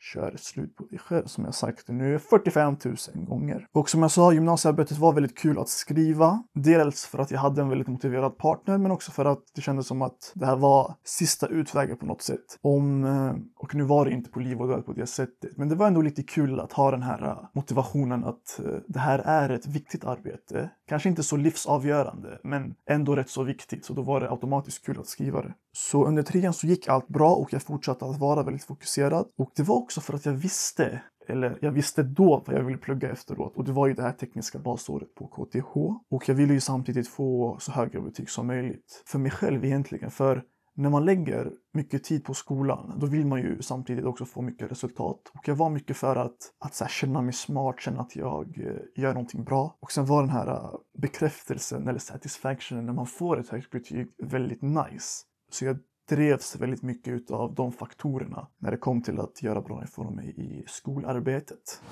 kör 0.00 0.36
slut 0.36 0.76
på 0.76 0.84
dig 0.84 0.98
själv 0.98 1.26
som 1.26 1.44
jag 1.44 1.54
sagt 1.54 1.88
nu 1.88 2.18
45 2.18 2.76
000 2.84 2.96
gånger. 3.14 3.66
Och 3.72 3.90
som 3.90 4.02
jag 4.02 4.10
sa, 4.10 4.32
gymnasiearbetet 4.32 4.98
var 4.98 5.12
väldigt 5.12 5.38
kul 5.38 5.58
att 5.58 5.68
skriva. 5.68 6.42
Dels 6.54 7.06
för 7.06 7.18
att 7.18 7.30
jag 7.30 7.38
hade 7.38 7.62
en 7.62 7.68
väldigt 7.68 7.88
motiverad 7.88 8.38
partner 8.38 8.78
men 8.78 8.90
också 8.90 9.12
för 9.12 9.24
att 9.24 9.42
det 9.54 9.60
kändes 9.60 9.86
som 9.86 10.02
att 10.02 10.32
det 10.34 10.46
här 10.46 10.56
var 10.56 10.94
sista 11.04 11.46
utvägen 11.46 11.96
på 11.96 12.06
något 12.06 12.22
sätt. 12.22 12.58
Om, 12.60 13.04
eh, 13.04 13.32
och 13.56 13.74
nu 13.74 13.84
var 13.84 14.04
det 14.04 14.10
inte 14.10 14.30
på 14.30 14.40
liv 14.40 14.60
och 14.60 14.68
död 14.68 14.86
på 14.86 14.92
det 14.92 15.06
sättet, 15.06 15.56
men 15.56 15.68
det 15.68 15.74
var 15.74 15.86
ändå 15.86 16.02
lite 16.02 16.22
kul 16.22 16.60
att 16.60 16.72
ha 16.72 16.90
den 16.90 17.02
här 17.02 17.26
eh, 17.26 17.48
motivationen 17.52 18.24
att 18.24 18.60
eh, 18.64 18.72
det 18.88 18.98
här 18.98 19.18
är 19.18 19.50
ett 19.50 19.66
viktigt 19.66 20.04
arbete. 20.04 20.70
Kanske 20.88 21.08
inte 21.08 21.22
så 21.22 21.36
livsavgörande, 21.36 22.38
men 22.42 22.74
ändå 22.90 23.16
rätt 23.16 23.30
så 23.30 23.42
viktigt. 23.42 23.84
Så 23.84 23.92
då 23.94 24.02
var 24.02 24.20
det 24.20 24.30
automatiskt 24.30 24.86
kul 24.86 25.00
att 25.00 25.06
skriva 25.06 25.42
det. 25.42 25.54
Så 25.72 26.06
under 26.06 26.22
trean 26.22 26.52
så 26.52 26.66
gick 26.66 26.88
allt 26.88 27.08
bra 27.08 27.34
och 27.34 27.52
jag 27.52 27.62
fortsatte 27.62 28.04
att 28.04 28.18
vara 28.18 28.42
väldigt 28.42 28.64
fokuserad. 28.64 29.26
Och 29.38 29.52
det 29.56 29.62
var 29.62 29.76
också 29.76 30.00
för 30.00 30.14
att 30.14 30.26
jag 30.26 30.32
visste, 30.32 31.02
eller 31.28 31.58
jag 31.60 31.70
visste 31.70 32.02
då 32.02 32.44
vad 32.46 32.56
jag 32.56 32.64
ville 32.64 32.78
plugga 32.78 33.10
efteråt. 33.10 33.56
Och 33.56 33.64
det 33.64 33.72
var 33.72 33.86
ju 33.86 33.94
det 33.94 34.02
här 34.02 34.12
tekniska 34.12 34.58
basåret 34.58 35.14
på 35.14 35.26
KTH. 35.26 35.76
Och 36.10 36.28
jag 36.28 36.34
ville 36.34 36.54
ju 36.54 36.60
samtidigt 36.60 37.08
få 37.08 37.56
så 37.60 37.72
höga 37.72 38.00
betyg 38.00 38.30
som 38.30 38.46
möjligt. 38.46 39.02
För 39.06 39.18
mig 39.18 39.30
själv 39.30 39.64
egentligen. 39.64 40.10
För 40.10 40.42
när 40.78 40.90
man 40.90 41.04
lägger 41.04 41.52
mycket 41.72 42.04
tid 42.04 42.24
på 42.24 42.34
skolan, 42.34 42.98
då 43.00 43.06
vill 43.06 43.26
man 43.26 43.40
ju 43.40 43.62
samtidigt 43.62 44.04
också 44.04 44.24
få 44.24 44.42
mycket 44.42 44.72
resultat. 44.72 45.20
Och 45.34 45.48
jag 45.48 45.54
var 45.54 45.70
mycket 45.70 45.96
för 45.96 46.16
att, 46.16 46.36
att 46.58 46.74
så 46.74 46.86
känna 46.86 47.22
mig 47.22 47.32
smart, 47.32 47.80
känna 47.80 48.00
att 48.00 48.16
jag 48.16 48.58
eh, 48.58 49.02
gör 49.02 49.14
någonting 49.14 49.44
bra. 49.44 49.78
Och 49.80 49.92
sen 49.92 50.06
var 50.06 50.22
den 50.22 50.30
här 50.30 50.50
uh, 50.50 50.74
bekräftelsen 50.98 51.88
eller 51.88 51.98
satisfactionen 51.98 52.86
när 52.86 52.92
man 52.92 53.06
får 53.06 53.40
ett 53.40 53.48
högt 53.48 53.70
betyg 53.70 54.08
väldigt 54.18 54.62
nice. 54.62 55.24
Så 55.50 55.64
jag 55.64 55.78
drevs 56.08 56.56
väldigt 56.56 56.82
mycket 56.82 57.30
av 57.30 57.54
de 57.54 57.72
faktorerna 57.72 58.48
när 58.58 58.70
det 58.70 58.76
kom 58.76 59.02
till 59.02 59.20
att 59.20 59.42
göra 59.42 59.60
bra 59.60 59.84
ifrån 59.84 60.14
mig 60.14 60.34
i 60.36 60.64
skolarbetet. 60.66 61.82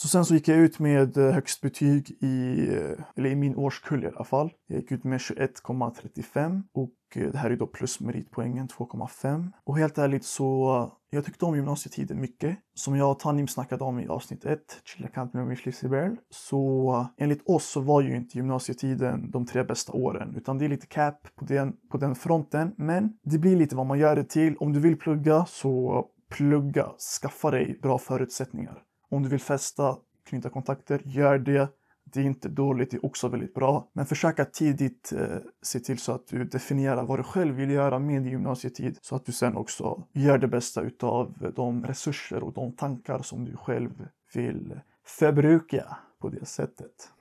Så 0.00 0.08
sen 0.08 0.24
så 0.24 0.34
gick 0.34 0.48
jag 0.48 0.58
ut 0.58 0.78
med 0.78 1.16
eh, 1.16 1.32
högst 1.32 1.60
betyg 1.60 2.10
i, 2.20 2.68
eh, 2.74 3.04
eller 3.16 3.30
i 3.30 3.36
min 3.36 3.56
årskull 3.56 4.04
i 4.04 4.06
alla 4.06 4.24
fall. 4.24 4.52
Jag 4.66 4.80
gick 4.80 4.92
ut 4.92 5.04
med 5.04 5.18
21,35 5.18 6.62
och 6.74 6.90
eh, 7.14 7.32
det 7.32 7.38
här 7.38 7.50
är 7.50 7.56
då 7.56 7.66
plus 7.66 8.00
meritpoängen 8.00 8.68
2,5. 8.68 9.52
Och 9.64 9.78
helt 9.78 9.98
ärligt 9.98 10.24
så 10.24 10.92
jag 11.10 11.24
tyckte 11.24 11.44
om 11.44 11.56
gymnasietiden 11.56 12.20
mycket. 12.20 12.58
Som 12.74 12.96
jag 12.96 13.10
och 13.10 13.18
Tanim 13.18 13.48
snackade 13.48 13.84
om 13.84 14.00
i 14.00 14.08
avsnitt 14.08 14.44
1, 14.44 14.60
Chillakant 14.84 15.34
med 15.34 15.46
Mishlisibel, 15.46 16.16
så 16.30 17.06
enligt 17.16 17.48
oss 17.48 17.64
så 17.64 17.80
var 17.80 18.00
ju 18.00 18.16
inte 18.16 18.38
gymnasietiden 18.38 19.30
de 19.30 19.46
tre 19.46 19.64
bästa 19.64 19.92
åren, 19.92 20.34
utan 20.36 20.58
det 20.58 20.64
är 20.64 20.68
lite 20.68 20.86
cap 20.86 21.28
på 21.36 21.44
den, 21.44 21.72
på 21.90 21.98
den 21.98 22.14
fronten. 22.14 22.74
Men 22.76 23.12
det 23.22 23.38
blir 23.38 23.56
lite 23.56 23.76
vad 23.76 23.86
man 23.86 23.98
gör 23.98 24.16
det 24.16 24.28
till. 24.28 24.56
Om 24.56 24.72
du 24.72 24.80
vill 24.80 24.98
plugga 24.98 25.44
så 25.46 26.04
plugga, 26.30 26.86
skaffa 27.20 27.50
dig 27.50 27.78
bra 27.82 27.98
förutsättningar. 27.98 28.82
Om 29.10 29.22
du 29.22 29.28
vill 29.28 29.40
festa, 29.40 29.96
knyta 30.24 30.50
kontakter, 30.50 31.02
gör 31.04 31.38
det. 31.38 31.68
Det 32.04 32.20
är 32.20 32.24
inte 32.24 32.48
dåligt, 32.48 32.90
det 32.90 32.96
är 32.96 33.06
också 33.06 33.28
väldigt 33.28 33.54
bra. 33.54 33.90
Men 33.92 34.06
försök 34.06 34.38
att 34.38 34.52
tidigt 34.52 35.12
eh, 35.12 35.36
se 35.62 35.80
till 35.80 35.98
så 35.98 36.12
att 36.12 36.26
du 36.26 36.44
definierar 36.44 37.04
vad 37.04 37.18
du 37.18 37.22
själv 37.22 37.54
vill 37.54 37.70
göra 37.70 37.98
med 37.98 38.22
din 38.22 38.32
gymnasietid 38.32 38.98
så 39.00 39.16
att 39.16 39.26
du 39.26 39.32
sen 39.32 39.56
också 39.56 40.02
gör 40.12 40.38
det 40.38 40.48
bästa 40.48 40.80
utav 40.82 41.52
de 41.56 41.84
resurser 41.84 42.42
och 42.42 42.52
de 42.52 42.72
tankar 42.72 43.22
som 43.22 43.44
du 43.44 43.56
själv 43.56 44.08
vill 44.34 44.80
förbruka 45.06 45.96
på 46.20 46.28
det 46.28 46.44
sättet. 46.44 47.12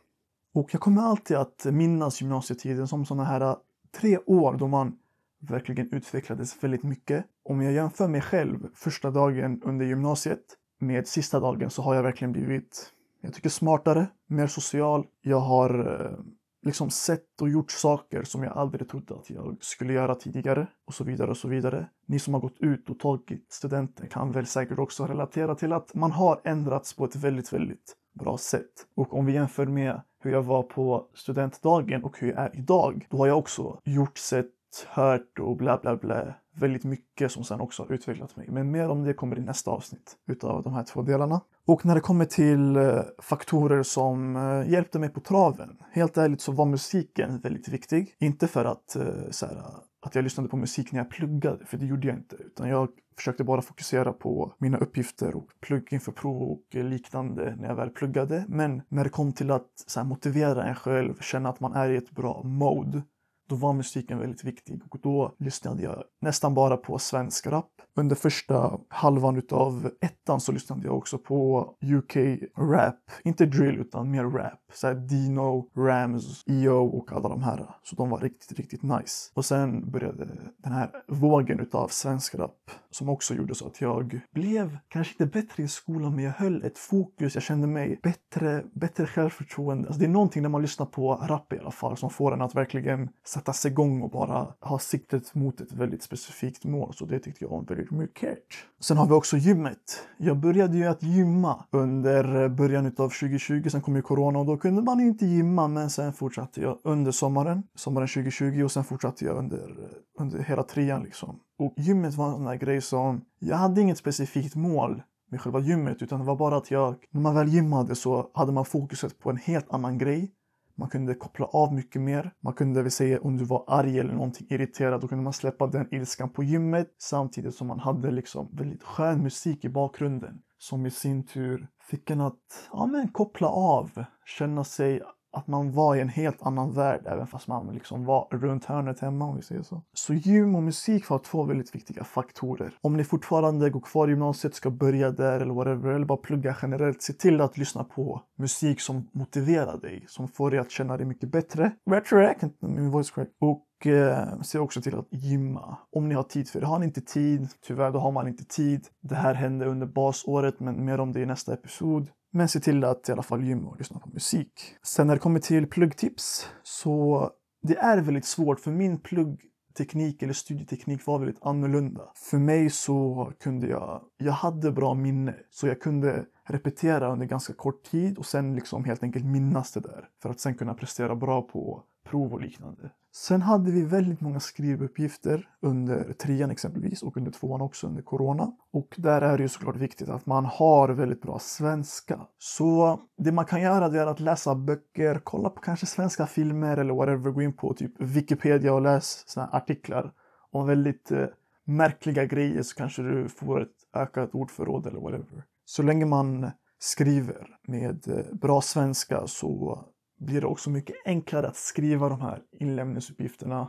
Och 0.53 0.73
jag 0.73 0.81
kommer 0.81 1.01
alltid 1.01 1.37
att 1.37 1.65
minnas 1.65 2.21
gymnasietiden 2.21 2.87
som 2.87 3.05
sådana 3.05 3.23
här 3.23 3.41
eh, 3.41 3.55
tre 3.91 4.17
år 4.17 4.57
då 4.57 4.67
man 4.67 4.97
verkligen 5.39 5.93
utvecklades 5.93 6.63
väldigt 6.63 6.83
mycket. 6.83 7.25
Om 7.43 7.61
jag 7.61 7.73
jämför 7.73 8.07
mig 8.07 8.21
själv 8.21 8.67
första 8.75 9.11
dagen 9.11 9.61
under 9.63 9.85
gymnasiet 9.85 10.58
med 10.79 11.07
sista 11.07 11.39
dagen 11.39 11.69
så 11.69 11.81
har 11.81 11.95
jag 11.95 12.03
verkligen 12.03 12.31
blivit, 12.31 12.93
jag 13.21 13.33
tycker 13.33 13.49
smartare, 13.49 14.07
mer 14.27 14.47
social. 14.47 15.05
Jag 15.21 15.39
har 15.39 16.01
eh, 16.01 16.19
liksom 16.65 16.89
sett 16.89 17.41
och 17.41 17.49
gjort 17.49 17.71
saker 17.71 18.23
som 18.23 18.43
jag 18.43 18.57
aldrig 18.57 18.89
trodde 18.89 19.15
att 19.15 19.29
jag 19.29 19.57
skulle 19.61 19.93
göra 19.93 20.15
tidigare 20.15 20.67
och 20.87 20.93
så 20.93 21.03
vidare 21.03 21.29
och 21.29 21.37
så 21.37 21.47
vidare. 21.47 21.89
Ni 22.07 22.19
som 22.19 22.33
har 22.33 22.41
gått 22.41 22.59
ut 22.59 22.89
och 22.89 22.99
tagit 22.99 23.45
studenten 23.49 24.07
kan 24.07 24.31
väl 24.31 24.45
säkert 24.45 24.79
också 24.79 25.05
relatera 25.05 25.55
till 25.55 25.73
att 25.73 25.93
man 25.93 26.11
har 26.11 26.41
ändrats 26.43 26.93
på 26.93 27.05
ett 27.05 27.15
väldigt, 27.15 27.53
väldigt 27.53 27.95
bra 28.19 28.37
sätt. 28.37 28.71
Och 28.95 29.13
om 29.13 29.25
vi 29.25 29.33
jämför 29.33 29.65
med 29.65 30.01
hur 30.21 30.31
jag 30.31 30.43
var 30.43 30.63
på 30.63 31.07
studentdagen 31.13 32.03
och 32.03 32.19
hur 32.19 32.29
jag 32.29 32.39
är 32.39 32.57
idag, 32.57 33.07
då 33.09 33.17
har 33.17 33.27
jag 33.27 33.37
också 33.37 33.79
gjort, 33.83 34.17
sett, 34.17 34.51
hört 34.87 35.39
och 35.39 35.57
bla 35.57 35.77
bla 35.77 35.95
bla 35.95 36.35
väldigt 36.59 36.83
mycket 36.83 37.31
som 37.31 37.43
sen 37.43 37.61
också 37.61 37.83
har 37.83 37.91
utvecklat 37.91 38.35
mig. 38.35 38.47
Men 38.49 38.71
mer 38.71 38.89
om 38.89 39.03
det 39.03 39.13
kommer 39.13 39.39
i 39.39 39.41
nästa 39.41 39.71
avsnitt 39.71 40.15
utav 40.27 40.63
de 40.63 40.73
här 40.73 40.83
två 40.83 41.01
delarna. 41.01 41.41
Och 41.65 41.85
när 41.85 41.95
det 41.95 42.01
kommer 42.01 42.25
till 42.25 42.75
eh, 42.75 43.01
faktorer 43.19 43.83
som 43.83 44.35
eh, 44.35 44.71
hjälpte 44.71 44.99
mig 44.99 45.09
på 45.09 45.19
traven. 45.19 45.77
Helt 45.91 46.17
ärligt 46.17 46.41
så 46.41 46.51
var 46.51 46.65
musiken 46.65 47.39
väldigt 47.39 47.69
viktig. 47.69 48.15
Inte 48.19 48.47
för 48.47 48.65
att, 48.65 48.95
eh, 48.95 49.29
så 49.29 49.45
här, 49.45 49.63
att 50.01 50.15
jag 50.15 50.23
lyssnade 50.23 50.49
på 50.49 50.57
musik 50.57 50.91
när 50.91 50.99
jag 50.99 51.09
pluggade, 51.09 51.65
för 51.65 51.77
det 51.77 51.85
gjorde 51.85 52.07
jag 52.07 52.17
inte. 52.17 52.35
Utan 52.35 52.69
jag 52.69 52.89
försökte 53.15 53.43
bara 53.43 53.61
fokusera 53.61 54.13
på 54.13 54.53
mina 54.57 54.77
uppgifter 54.77 55.35
och 55.35 55.47
plugga 55.61 55.87
inför 55.89 56.11
prov 56.11 56.41
och 56.41 56.75
liknande 56.75 57.55
när 57.59 57.67
jag 57.67 57.75
väl 57.75 57.89
pluggade. 57.89 58.45
Men 58.47 58.81
när 58.89 59.03
det 59.03 59.09
kom 59.09 59.33
till 59.33 59.51
att 59.51 59.83
så 59.87 59.99
här, 59.99 60.07
motivera 60.07 60.63
en 60.63 60.75
själv, 60.75 61.19
känna 61.21 61.49
att 61.49 61.59
man 61.59 61.73
är 61.73 61.89
i 61.89 61.97
ett 61.97 62.11
bra 62.11 62.41
mode 62.43 63.01
då 63.49 63.55
var 63.55 63.73
musiken 63.73 64.19
väldigt 64.19 64.43
viktig 64.43 64.81
och 64.89 64.97
då 65.01 65.35
lyssnade 65.37 65.83
jag 65.83 66.03
nästan 66.21 66.53
bara 66.53 66.77
på 66.77 66.99
svensk 66.99 67.47
rap. 67.47 67.65
Under 67.95 68.15
första 68.15 68.79
halvan 68.87 69.37
utav 69.37 69.91
ettan 70.01 70.39
så 70.39 70.51
lyssnade 70.51 70.85
jag 70.85 70.97
också 70.97 71.17
på 71.17 71.69
UK 71.81 72.17
rap. 72.57 73.11
Inte 73.23 73.45
drill 73.45 73.75
utan 73.75 74.11
mer 74.11 74.23
rap. 74.23 74.59
Såhär 74.73 74.95
Dino, 74.95 75.69
Rams, 75.75 76.43
EO 76.47 76.85
och 76.85 77.11
alla 77.11 77.29
de 77.29 77.43
här. 77.43 77.65
Så 77.83 77.95
de 77.95 78.09
var 78.09 78.19
riktigt, 78.19 78.57
riktigt 78.57 78.83
nice. 78.83 79.31
Och 79.33 79.45
sen 79.45 79.91
började 79.91 80.25
den 80.57 80.71
här 80.71 80.91
vågen 81.07 81.59
utav 81.59 81.87
svensk 81.87 82.35
rap 82.35 82.71
som 82.91 83.09
också 83.09 83.33
gjorde 83.33 83.55
så 83.55 83.67
att 83.67 83.81
jag 83.81 84.19
blev 84.31 84.77
kanske 84.87 85.13
inte 85.13 85.39
bättre 85.39 85.63
i 85.63 85.67
skolan 85.67 86.15
men 86.15 86.23
jag 86.23 86.31
höll 86.31 86.63
ett 86.63 86.77
fokus. 86.77 87.33
Jag 87.33 87.43
kände 87.43 87.67
mig 87.67 87.99
bättre, 88.03 88.63
bättre 88.73 89.07
självförtroende. 89.07 89.87
Alltså 89.87 89.99
det 89.99 90.05
är 90.05 90.09
någonting 90.09 90.41
när 90.41 90.49
man 90.49 90.61
lyssnar 90.61 90.85
på 90.85 91.15
rap 91.15 91.53
i 91.53 91.59
alla 91.59 91.71
fall 91.71 91.97
som 91.97 92.09
får 92.09 92.33
en 92.33 92.41
att 92.41 92.55
verkligen 92.55 93.09
sätta 93.39 93.53
sig 93.53 93.71
igång 93.71 94.01
och 94.01 94.09
bara 94.09 94.47
ha 94.61 94.79
siktet 94.79 95.35
mot 95.35 95.61
ett 95.61 95.71
väldigt 95.71 96.03
specifikt 96.03 96.65
mål. 96.65 96.93
Så 96.93 97.05
det 97.05 97.19
tyckte 97.19 97.43
jag 97.43 97.49
var 97.49 97.61
väldigt 97.61 97.91
mycket. 97.91 98.37
Sen 98.79 98.97
har 98.97 99.07
vi 99.07 99.13
också 99.13 99.37
gymmet. 99.37 100.07
Jag 100.17 100.37
började 100.37 100.77
ju 100.77 100.85
att 100.85 101.03
gymma 101.03 101.65
under 101.71 102.49
början 102.49 102.85
av 102.85 102.91
2020. 102.91 103.69
Sen 103.69 103.81
kom 103.81 103.95
ju 103.95 104.01
corona 104.01 104.39
och 104.39 104.45
då 104.45 104.57
kunde 104.57 104.81
man 104.81 104.99
inte 104.99 105.25
gymma. 105.25 105.67
Men 105.67 105.89
sen 105.89 106.13
fortsatte 106.13 106.61
jag 106.61 106.79
under 106.83 107.11
sommaren, 107.11 107.63
sommaren 107.75 108.07
2020 108.07 108.63
och 108.63 108.71
sen 108.71 108.83
fortsatte 108.83 109.25
jag 109.25 109.37
under, 109.37 109.75
under 110.19 110.39
hela 110.39 110.63
trean 110.63 111.03
liksom. 111.03 111.39
Och 111.59 111.73
gymmet 111.77 112.15
var 112.15 112.25
en 112.27 112.33
sån 112.33 112.45
där 112.45 112.55
grej 112.55 112.81
som, 112.81 113.21
jag 113.39 113.57
hade 113.57 113.81
inget 113.81 113.97
specifikt 113.97 114.55
mål 114.55 115.01
med 115.31 115.41
själva 115.41 115.59
gymmet 115.59 116.01
utan 116.01 116.19
det 116.19 116.25
var 116.25 116.35
bara 116.35 116.57
att 116.57 116.71
jag, 116.71 116.95
när 117.11 117.21
man 117.21 117.35
väl 117.35 117.47
gymmade 117.47 117.95
så 117.95 118.31
hade 118.33 118.51
man 118.51 118.65
fokuset 118.65 119.19
på 119.19 119.29
en 119.29 119.37
helt 119.37 119.73
annan 119.73 119.97
grej. 119.97 120.31
Man 120.79 120.89
kunde 120.89 121.15
koppla 121.15 121.45
av 121.45 121.73
mycket 121.73 122.01
mer. 122.01 122.33
Man 122.39 122.53
kunde 122.53 122.83
vi 122.83 122.89
säga 122.89 123.21
om 123.21 123.37
du 123.37 123.43
var 123.43 123.63
arg 123.67 123.99
eller 123.99 124.13
någonting 124.13 124.47
irriterad, 124.49 125.01
då 125.01 125.07
kunde 125.07 125.23
man 125.23 125.33
släppa 125.33 125.67
den 125.67 125.93
ilskan 125.93 126.29
på 126.29 126.43
gymmet 126.43 126.95
samtidigt 126.97 127.55
som 127.55 127.67
man 127.67 127.79
hade 127.79 128.11
liksom 128.11 128.49
väldigt 128.51 128.83
skön 128.83 129.23
musik 129.23 129.65
i 129.65 129.69
bakgrunden 129.69 130.41
som 130.57 130.85
i 130.85 130.91
sin 130.91 131.25
tur 131.25 131.67
fick 131.81 132.09
en 132.09 132.21
att 132.21 132.69
ja, 132.71 132.85
men 132.85 133.07
koppla 133.07 133.47
av, 133.47 134.03
känna 134.25 134.63
sig 134.63 135.01
att 135.31 135.47
man 135.47 135.71
var 135.71 135.95
i 135.95 136.01
en 136.01 136.09
helt 136.09 136.41
annan 136.41 136.73
värld 136.73 137.01
även 137.05 137.27
fast 137.27 137.47
man 137.47 137.73
liksom 137.73 138.05
var 138.05 138.27
runt 138.31 138.65
hörnet 138.65 138.99
hemma 138.99 139.25
om 139.25 139.35
vi 139.35 139.41
säger 139.41 139.61
så. 139.61 139.81
Så 139.93 140.13
gym 140.13 140.55
och 140.55 140.63
musik 140.63 141.09
var 141.09 141.19
två 141.19 141.43
väldigt 141.43 141.75
viktiga 141.75 142.03
faktorer. 142.03 142.73
Om 142.81 142.97
ni 142.97 143.03
fortfarande 143.03 143.69
går 143.69 143.81
kvar 143.81 144.07
i 144.07 144.11
gymnasiet, 144.11 144.55
ska 144.55 144.69
börja 144.69 145.11
där 145.11 145.39
eller 145.39 145.53
whatever, 145.53 145.89
eller 145.89 146.05
bara 146.05 146.17
plugga 146.17 146.55
generellt, 146.61 147.01
se 147.01 147.13
till 147.13 147.41
att 147.41 147.57
lyssna 147.57 147.83
på 147.83 148.21
musik 148.37 148.81
som 148.81 149.09
motiverar 149.11 149.77
dig, 149.77 150.05
som 150.07 150.27
får 150.27 150.51
dig 150.51 150.59
att 150.59 150.71
känna 150.71 150.97
dig 150.97 151.05
mycket 151.05 151.31
bättre. 151.31 151.71
Bättre, 151.89 152.35
min 152.59 152.91
voice 152.91 153.11
crack. 153.11 153.29
Och 153.39 153.87
eh, 153.87 154.41
se 154.41 154.59
också 154.59 154.81
till 154.81 154.95
att 154.95 155.07
gymma. 155.11 155.77
Om 155.91 156.09
ni 156.09 156.15
har 156.15 156.23
tid 156.23 156.49
för 156.49 156.59
det. 156.59 156.67
Har 156.67 156.79
ni 156.79 156.85
inte 156.85 157.01
tid, 157.01 157.49
tyvärr 157.67 157.91
då 157.91 157.99
har 157.99 158.11
man 158.11 158.27
inte 158.27 158.45
tid. 158.45 158.87
Det 159.01 159.15
här 159.15 159.33
hände 159.33 159.65
under 159.65 159.87
basåret, 159.87 160.59
men 160.59 160.85
mer 160.85 160.99
om 160.99 161.11
det 161.11 161.19
i 161.19 161.25
nästa 161.25 161.53
episod. 161.53 162.09
Men 162.31 162.49
se 162.49 162.59
till 162.59 162.83
att 162.83 163.09
i 163.09 163.11
alla 163.11 163.23
fall 163.23 163.43
gymma 163.43 163.69
och 163.69 163.77
lyssna 163.77 163.99
på 163.99 164.09
musik. 164.09 164.75
Sen 164.83 165.07
när 165.07 165.13
det 165.15 165.19
kommer 165.19 165.39
till 165.39 165.67
pluggtips 165.67 166.49
så 166.63 167.29
det 167.61 167.77
är 167.77 168.01
väldigt 168.01 168.25
svårt 168.25 168.59
för 168.59 168.71
min 168.71 168.99
pluggteknik 168.99 170.23
eller 170.23 170.33
studieteknik 170.33 171.05
var 171.05 171.19
väldigt 171.19 171.43
annorlunda. 171.43 172.01
För 172.15 172.37
mig 172.37 172.69
så 172.69 173.31
kunde 173.39 173.67
jag, 173.67 174.01
jag 174.17 174.33
hade 174.33 174.71
bra 174.71 174.93
minne 174.93 175.35
så 175.49 175.67
jag 175.67 175.81
kunde 175.81 176.25
repetera 176.43 177.11
under 177.11 177.25
ganska 177.25 177.53
kort 177.53 177.83
tid 177.83 178.17
och 178.17 178.25
sen 178.25 178.55
liksom 178.55 178.83
helt 178.83 179.03
enkelt 179.03 179.25
minnas 179.25 179.71
det 179.71 179.79
där 179.79 180.07
för 180.21 180.29
att 180.29 180.39
sen 180.39 180.55
kunna 180.55 180.73
prestera 180.73 181.15
bra 181.15 181.41
på 181.41 181.83
prov 182.09 182.33
och 182.33 182.41
liknande. 182.41 182.91
Sen 183.11 183.41
hade 183.41 183.71
vi 183.71 183.85
väldigt 183.85 184.21
många 184.21 184.39
skrivuppgifter 184.39 185.49
under 185.61 186.13
trean 186.13 186.51
exempelvis 186.51 187.03
och 187.03 187.17
under 187.17 187.31
tvåan 187.31 187.61
också 187.61 187.87
under 187.87 188.01
corona. 188.01 188.51
Och 188.71 188.95
där 188.97 189.21
är 189.21 189.37
det 189.37 189.43
ju 189.43 189.49
såklart 189.49 189.75
viktigt 189.75 190.09
att 190.09 190.25
man 190.25 190.45
har 190.45 190.89
väldigt 190.89 191.21
bra 191.21 191.39
svenska. 191.39 192.19
Så 192.37 192.99
det 193.17 193.31
man 193.31 193.45
kan 193.45 193.61
göra 193.61 193.89
det 193.89 193.99
är 193.99 194.07
att 194.07 194.19
läsa 194.19 194.55
böcker, 194.55 195.21
kolla 195.23 195.49
på 195.49 195.61
kanske 195.61 195.85
svenska 195.85 196.27
filmer 196.27 196.77
eller 196.77 196.93
whatever, 196.93 197.31
gå 197.31 197.41
in 197.41 197.53
på 197.53 197.73
typ 197.73 198.01
Wikipedia 198.01 198.73
och 198.73 198.81
läs 198.81 199.23
såna 199.27 199.47
artiklar 199.47 200.11
om 200.51 200.67
väldigt 200.67 201.11
eh, 201.11 201.25
märkliga 201.65 202.25
grejer 202.25 202.63
så 202.63 202.75
kanske 202.75 203.01
du 203.01 203.29
får 203.29 203.61
ett 203.61 203.75
ökat 203.93 204.35
ordförråd 204.35 204.85
eller 204.85 204.99
whatever. 204.99 205.43
Så 205.65 205.83
länge 205.83 206.05
man 206.05 206.51
skriver 206.79 207.47
med 207.67 208.07
eh, 208.07 208.35
bra 208.35 208.61
svenska 208.61 209.27
så 209.27 209.85
blir 210.19 210.41
det 210.41 210.47
också 210.47 210.69
mycket 210.69 210.95
enklare 211.05 211.47
att 211.47 211.55
skriva 211.55 212.09
de 212.09 212.21
här 212.21 212.41
inlämningsuppgifterna 212.59 213.67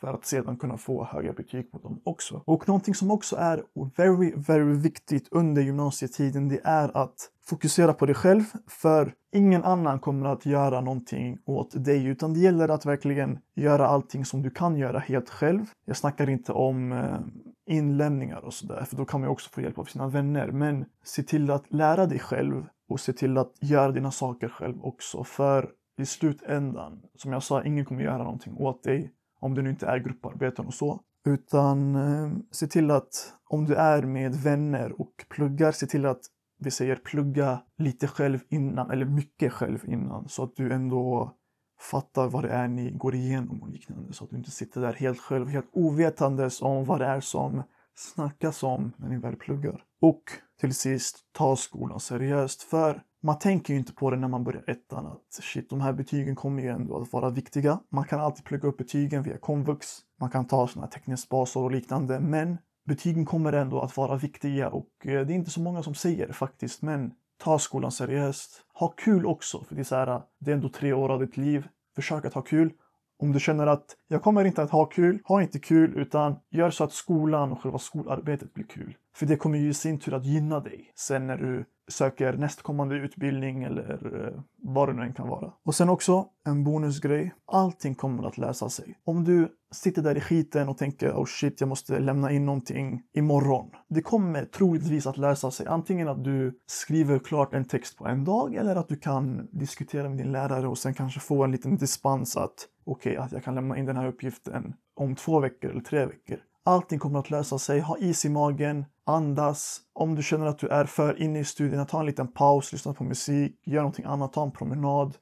för 0.00 0.14
att 0.14 0.26
sedan 0.26 0.56
kunna 0.56 0.76
få 0.76 1.04
höga 1.04 1.32
betyg 1.32 1.72
på 1.72 1.78
dem 1.78 2.00
också. 2.04 2.42
Och 2.44 2.68
någonting 2.68 2.94
som 2.94 3.10
också 3.10 3.36
är 3.36 3.62
very, 3.96 4.32
very 4.36 4.76
viktigt 4.76 5.28
under 5.30 5.62
gymnasietiden 5.62 6.48
det 6.48 6.60
är 6.64 6.96
att 6.96 7.30
fokusera 7.46 7.94
på 7.94 8.06
dig 8.06 8.14
själv 8.14 8.42
för 8.66 9.14
ingen 9.32 9.64
annan 9.64 10.00
kommer 10.00 10.26
att 10.26 10.46
göra 10.46 10.80
någonting 10.80 11.38
åt 11.44 11.84
dig 11.84 12.04
utan 12.06 12.34
det 12.34 12.40
gäller 12.40 12.68
att 12.68 12.86
verkligen 12.86 13.38
göra 13.54 13.86
allting 13.86 14.24
som 14.24 14.42
du 14.42 14.50
kan 14.50 14.76
göra 14.76 14.98
helt 14.98 15.30
själv. 15.30 15.66
Jag 15.86 15.96
snackar 15.96 16.30
inte 16.30 16.52
om 16.52 16.92
eh, 16.92 17.18
inlämningar 17.66 18.44
och 18.44 18.54
sådär 18.54 18.84
för 18.84 18.96
då 18.96 19.04
kan 19.04 19.20
man 19.20 19.28
ju 19.28 19.32
också 19.32 19.50
få 19.50 19.60
hjälp 19.60 19.78
av 19.78 19.84
sina 19.84 20.08
vänner 20.08 20.50
men 20.50 20.84
se 21.04 21.22
till 21.22 21.50
att 21.50 21.72
lära 21.72 22.06
dig 22.06 22.18
själv 22.18 22.66
och 22.88 23.00
se 23.00 23.12
till 23.12 23.38
att 23.38 23.52
göra 23.60 23.92
dina 23.92 24.10
saker 24.10 24.48
själv 24.48 24.84
också 24.84 25.24
för 25.24 25.70
i 25.98 26.06
slutändan, 26.06 27.02
som 27.14 27.32
jag 27.32 27.42
sa, 27.42 27.64
ingen 27.64 27.84
kommer 27.84 28.02
göra 28.02 28.22
någonting 28.22 28.56
åt 28.56 28.82
dig 28.82 29.12
om 29.40 29.54
du 29.54 29.62
nu 29.62 29.70
inte 29.70 29.86
är 29.86 29.98
grupparbeten 29.98 30.66
och 30.66 30.74
så. 30.74 31.00
Utan 31.24 31.94
eh, 31.94 32.30
se 32.50 32.66
till 32.66 32.90
att 32.90 33.34
om 33.48 33.64
du 33.64 33.74
är 33.74 34.02
med 34.02 34.34
vänner 34.34 35.00
och 35.00 35.24
pluggar, 35.28 35.72
se 35.72 35.86
till 35.86 36.06
att 36.06 36.20
vi 36.58 36.70
säger 36.70 36.96
plugga 36.96 37.62
lite 37.78 38.06
själv 38.06 38.38
innan, 38.48 38.90
eller 38.90 39.04
mycket 39.04 39.52
själv 39.52 39.78
innan, 39.86 40.28
så 40.28 40.42
att 40.42 40.56
du 40.56 40.72
ändå 40.72 41.34
fattar 41.80 42.28
vad 42.28 42.44
det 42.44 42.50
är 42.50 42.68
ni 42.68 42.90
går 42.90 43.14
igenom 43.14 43.62
och 43.62 43.68
liknande. 43.68 44.12
Så 44.12 44.24
att 44.24 44.30
du 44.30 44.36
inte 44.36 44.50
sitter 44.50 44.80
där 44.80 44.92
helt 44.92 45.20
själv, 45.20 45.48
helt 45.48 45.70
ovetandes 45.72 46.62
om 46.62 46.84
vad 46.84 47.00
det 47.00 47.06
är 47.06 47.20
som 47.20 47.62
snackas 47.94 48.62
om 48.62 48.92
när 48.96 49.08
ni 49.08 49.18
väl 49.18 49.36
pluggar. 49.36 49.84
Och 50.00 50.22
till 50.60 50.74
sist, 50.74 51.18
ta 51.32 51.56
skolan 51.56 52.00
seriöst. 52.00 52.62
För 52.62 53.02
man 53.22 53.38
tänker 53.38 53.72
ju 53.72 53.78
inte 53.78 53.92
på 53.94 54.10
det 54.10 54.16
när 54.16 54.28
man 54.28 54.44
börjar 54.44 54.70
ettan 54.70 55.06
att 55.06 55.44
shit, 55.44 55.70
de 55.70 55.80
här 55.80 55.92
betygen 55.92 56.36
kommer 56.36 56.62
ju 56.62 56.68
ändå 56.68 57.02
att 57.02 57.12
vara 57.12 57.30
viktiga. 57.30 57.80
Man 57.90 58.04
kan 58.04 58.20
alltid 58.20 58.44
plugga 58.44 58.68
upp 58.68 58.76
betygen 58.76 59.22
via 59.22 59.38
komvux. 59.38 59.86
Man 60.20 60.30
kan 60.30 60.46
ta 60.46 60.66
sådana 60.66 60.86
här 60.86 60.92
tekniska 60.92 61.36
och 61.36 61.70
liknande, 61.70 62.20
men 62.20 62.58
betygen 62.86 63.24
kommer 63.24 63.52
ändå 63.52 63.80
att 63.80 63.96
vara 63.96 64.16
viktiga 64.16 64.68
och 64.68 64.88
eh, 65.04 65.26
det 65.26 65.32
är 65.32 65.36
inte 65.36 65.50
så 65.50 65.60
många 65.60 65.82
som 65.82 65.94
säger 65.94 66.26
det 66.26 66.32
faktiskt, 66.32 66.82
men 66.82 67.12
ta 67.38 67.58
skolan 67.58 67.92
seriöst. 67.92 68.62
Ha 68.74 68.88
kul 68.88 69.26
också, 69.26 69.64
för 69.64 69.74
det 69.74 69.80
är 69.80 69.84
så 69.84 69.96
här, 69.96 70.22
det 70.40 70.50
är 70.50 70.54
ändå 70.54 70.68
tre 70.68 70.92
år 70.92 71.08
av 71.08 71.20
ditt 71.20 71.36
liv. 71.36 71.68
Försök 71.94 72.24
att 72.24 72.34
ha 72.34 72.42
kul. 72.42 72.72
Om 73.18 73.32
du 73.32 73.40
känner 73.40 73.66
att 73.66 73.96
jag 74.08 74.22
kommer 74.22 74.44
inte 74.44 74.62
att 74.62 74.70
ha 74.70 74.84
kul, 74.84 75.20
ha 75.24 75.42
inte 75.42 75.58
kul 75.58 75.98
utan 75.98 76.36
gör 76.50 76.70
så 76.70 76.84
att 76.84 76.92
skolan 76.92 77.52
och 77.52 77.62
själva 77.62 77.78
skolarbetet 77.78 78.54
blir 78.54 78.64
kul. 78.64 78.96
För 79.14 79.26
det 79.26 79.36
kommer 79.36 79.58
ju 79.58 79.68
i 79.68 79.74
sin 79.74 79.98
tur 79.98 80.14
att 80.14 80.26
gynna 80.26 80.60
dig 80.60 80.92
sen 80.94 81.26
när 81.26 81.36
du 81.36 81.64
söker 81.88 82.32
nästkommande 82.32 82.94
utbildning 82.94 83.62
eller 83.62 84.26
eh, 84.26 84.42
vad 84.62 84.88
det 84.88 84.92
nu 84.92 85.02
än 85.02 85.14
kan 85.14 85.28
vara. 85.28 85.52
Och 85.64 85.74
sen 85.74 85.88
också 85.88 86.26
en 86.46 86.64
bonusgrej. 86.64 87.34
Allting 87.46 87.94
kommer 87.94 88.24
att 88.24 88.38
lösa 88.38 88.68
sig. 88.68 88.98
Om 89.04 89.24
du 89.24 89.48
sitter 89.74 90.02
där 90.02 90.16
i 90.16 90.20
skiten 90.20 90.68
och 90.68 90.78
tänker 90.78 91.12
oh 91.12 91.24
shit, 91.24 91.60
jag 91.60 91.68
måste 91.68 91.98
lämna 91.98 92.30
in 92.30 92.46
någonting 92.46 93.02
imorgon. 93.14 93.70
Det 93.88 94.02
kommer 94.02 94.44
troligtvis 94.44 95.06
att 95.06 95.16
lösa 95.16 95.50
sig. 95.50 95.66
Antingen 95.66 96.08
att 96.08 96.24
du 96.24 96.60
skriver 96.66 97.18
klart 97.18 97.54
en 97.54 97.64
text 97.64 97.98
på 97.98 98.06
en 98.06 98.24
dag 98.24 98.54
eller 98.54 98.76
att 98.76 98.88
du 98.88 98.96
kan 98.96 99.48
diskutera 99.52 100.08
med 100.08 100.18
din 100.18 100.32
lärare 100.32 100.68
och 100.68 100.78
sen 100.78 100.94
kanske 100.94 101.20
få 101.20 101.44
en 101.44 101.52
liten 101.52 101.76
dispens 101.76 102.36
att 102.36 102.68
okej, 102.84 103.12
okay, 103.12 103.24
att 103.24 103.32
jag 103.32 103.44
kan 103.44 103.54
lämna 103.54 103.78
in 103.78 103.84
den 103.84 103.96
här 103.96 104.06
uppgiften 104.06 104.74
om 104.96 105.14
två 105.14 105.40
veckor 105.40 105.70
eller 105.70 105.80
tre 105.80 106.06
veckor. 106.06 106.38
Allting 106.66 106.98
kommer 106.98 107.18
att 107.18 107.30
lösa 107.30 107.58
sig. 107.58 107.80
Ha 107.80 107.98
is 107.98 108.24
i 108.24 108.28
magen, 108.28 108.84
andas. 109.04 109.80
Om 109.92 110.14
du 110.14 110.22
känner 110.22 110.46
att 110.46 110.58
du 110.58 110.68
är 110.68 110.84
för 110.84 111.22
inne 111.22 111.38
i 111.38 111.44
studierna, 111.44 111.84
ta 111.84 112.00
en 112.00 112.06
liten 112.06 112.32
paus, 112.32 112.72
lyssna 112.72 112.94
på 112.94 113.04
musik, 113.04 113.60
gör 113.66 113.80
någonting 113.80 114.04
annat, 114.04 114.32
ta 114.32 114.42
en 114.42 114.52
promenad. 114.52 115.16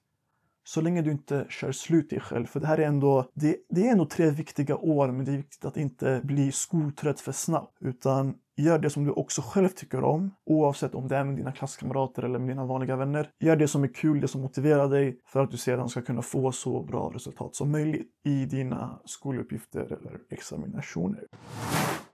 Så 0.64 0.81
länge 0.81 1.03
du 1.03 1.11
inte 1.11 1.46
kör 1.48 1.72
slut 1.72 2.11
dig 2.11 2.20
själv. 2.20 2.46
För 2.46 2.61
det 2.61 2.66
här 2.66 2.79
är 2.79 2.87
ändå, 2.87 3.31
det, 3.35 3.57
det 3.68 3.88
är 3.88 3.92
ändå 3.92 4.07
tre 4.07 4.31
viktiga 4.31 4.77
år, 4.77 5.09
men 5.09 5.24
det 5.24 5.33
är 5.33 5.37
viktigt 5.37 5.64
att 5.64 5.77
inte 5.77 6.20
bli 6.24 6.53
skoltrött 6.53 7.20
för 7.20 7.33
snabbt. 7.33 7.79
Utan 7.81 8.35
Gör 8.57 8.79
det 8.79 8.90
som 8.90 9.05
du 9.05 9.11
också 9.11 9.42
själv 9.42 9.68
tycker 9.68 10.05
om, 10.05 10.35
oavsett 10.46 10.94
om 10.94 11.09
det 11.09 11.16
är 11.16 11.24
med 11.24 11.37
dina 11.37 11.53
klasskamrater 11.53 12.22
eller 12.22 12.38
med 12.38 12.48
dina 12.48 12.64
vanliga 12.64 12.96
vänner. 12.96 13.31
Gör 13.40 13.57
det 13.57 13.68
som 13.68 13.85
är 13.85 13.88
kul, 13.88 14.20
det 14.20 14.29
som 14.29 14.40
motiverar 14.40 14.88
dig 14.88 15.20
för 15.27 15.40
att 15.40 15.50
du 15.50 15.57
sedan 15.57 15.88
ska 15.88 16.03
kunna 16.03 16.22
få 16.22 16.53
så 16.53 16.83
bra 16.83 17.11
resultat 17.14 17.55
som 17.55 17.70
möjligt 17.70 18.11
i 18.24 18.44
dina 18.46 19.00
skoluppgifter 19.05 19.81
eller 19.81 20.18
examinationer. 20.31 21.24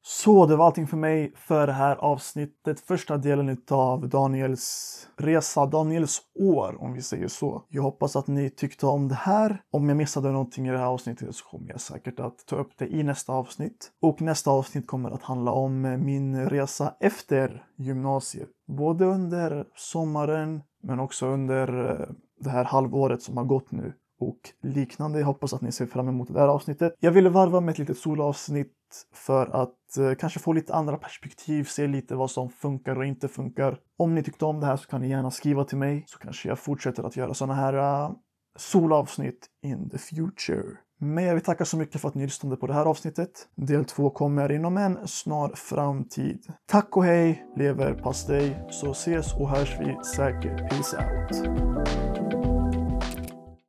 Så 0.03 0.47
det 0.47 0.57
var 0.57 0.67
allting 0.67 0.87
för 0.87 0.97
mig 0.97 1.33
för 1.37 1.67
det 1.67 1.73
här 1.73 1.97
avsnittet. 1.97 2.81
Första 2.81 3.17
delen 3.17 3.63
av 3.71 4.09
Daniels 4.09 5.09
resa, 5.17 5.67
Daniels 5.67 6.21
år 6.41 6.83
om 6.83 6.93
vi 6.93 7.03
säger 7.03 7.29
så. 7.29 7.65
Jag 7.69 7.83
hoppas 7.83 8.17
att 8.17 8.27
ni 8.27 8.51
tyckte 8.51 8.87
om 8.87 9.09
det 9.09 9.15
här. 9.15 9.63
Om 9.71 9.89
jag 9.89 9.97
missade 9.97 10.31
någonting 10.31 10.69
i 10.69 10.71
det 10.71 10.79
här 10.79 10.87
avsnittet 10.87 11.35
så 11.35 11.45
kommer 11.45 11.71
jag 11.71 11.81
säkert 11.81 12.21
att 12.21 12.47
ta 12.47 12.57
upp 12.57 12.73
det 12.79 12.87
i 12.87 13.03
nästa 13.03 13.33
avsnitt. 13.33 13.91
Och 14.03 14.23
nästa 14.23 14.51
avsnitt 14.51 14.87
kommer 14.87 15.11
att 15.11 15.23
handla 15.23 15.53
om 15.53 15.83
min 16.05 16.49
resa 16.49 16.95
efter 17.01 17.65
gymnasiet. 17.77 18.49
Både 18.69 19.05
under 19.05 19.65
sommaren 19.75 20.63
men 20.83 21.01
också 21.01 21.27
under 21.27 21.91
eh, 21.91 22.07
det 22.41 22.51
här 22.51 22.65
halvåret 22.65 23.23
som 23.23 23.37
har 23.37 23.45
gått 23.45 23.71
nu 23.71 23.93
och 24.21 24.41
liknande. 24.63 25.19
Jag 25.19 25.27
hoppas 25.27 25.55
att 25.55 25.61
ni 25.61 25.73
ser 25.73 25.87
fram 25.87 26.09
emot 26.09 26.29
det 26.33 26.41
här 26.41 26.49
avsnittet. 26.49 26.95
Jag 27.01 27.11
ville 27.11 27.29
varva 27.29 27.61
med 27.61 27.73
ett 27.73 27.79
litet 27.79 27.99
solavsnitt 27.99 28.73
för 29.13 29.63
att 29.63 29.97
eh, 29.99 30.15
kanske 30.15 30.41
få 30.41 30.53
lite 30.53 30.75
andra 30.75 30.97
perspektiv, 30.97 31.65
se 31.65 31.87
lite 31.87 32.15
vad 32.15 32.31
som 32.31 32.51
funkar 32.51 32.99
och 32.99 33.05
inte 33.05 33.29
funkar. 33.29 33.79
Om 33.99 34.15
ni 34.15 34.23
tyckte 34.23 34.45
om 34.45 34.61
det 34.61 34.67
här 34.67 34.77
så 34.77 34.89
kan 34.89 35.01
ni 35.01 35.09
gärna 35.09 35.31
skriva 35.31 35.65
till 35.65 35.79
mig 35.79 36.05
så 36.07 36.19
kanske 36.19 36.49
jag 36.49 36.59
fortsätter 36.59 37.03
att 37.03 37.17
göra 37.17 37.35
sådana 37.35 37.55
här 37.55 37.75
uh, 37.75 38.13
solavsnitt 38.57 39.47
in 39.63 39.91
the 39.91 39.99
future. 39.99 40.63
Men 41.03 41.25
jag 41.25 41.35
vill 41.35 41.45
tacka 41.45 41.65
så 41.65 41.77
mycket 41.77 42.01
för 42.01 42.09
att 42.09 42.15
ni 42.15 42.23
lyssnade 42.23 42.57
på 42.57 42.67
det 42.67 42.75
här 42.75 42.85
avsnittet. 42.85 43.49
Del 43.55 43.85
två 43.85 44.11
kommer 44.11 44.53
inom 44.53 44.77
en 44.77 45.09
snar 45.09 45.53
framtid. 45.55 46.47
Tack 46.67 46.97
och 46.97 47.05
hej, 47.05 47.47
Leverpastej. 47.57 48.67
så 48.71 48.91
ses 48.91 49.35
och 49.35 49.49
hörs 49.49 49.77
vi 49.81 50.05
säkert. 50.05 50.71
Peace 50.71 50.97
out. 50.97 52.70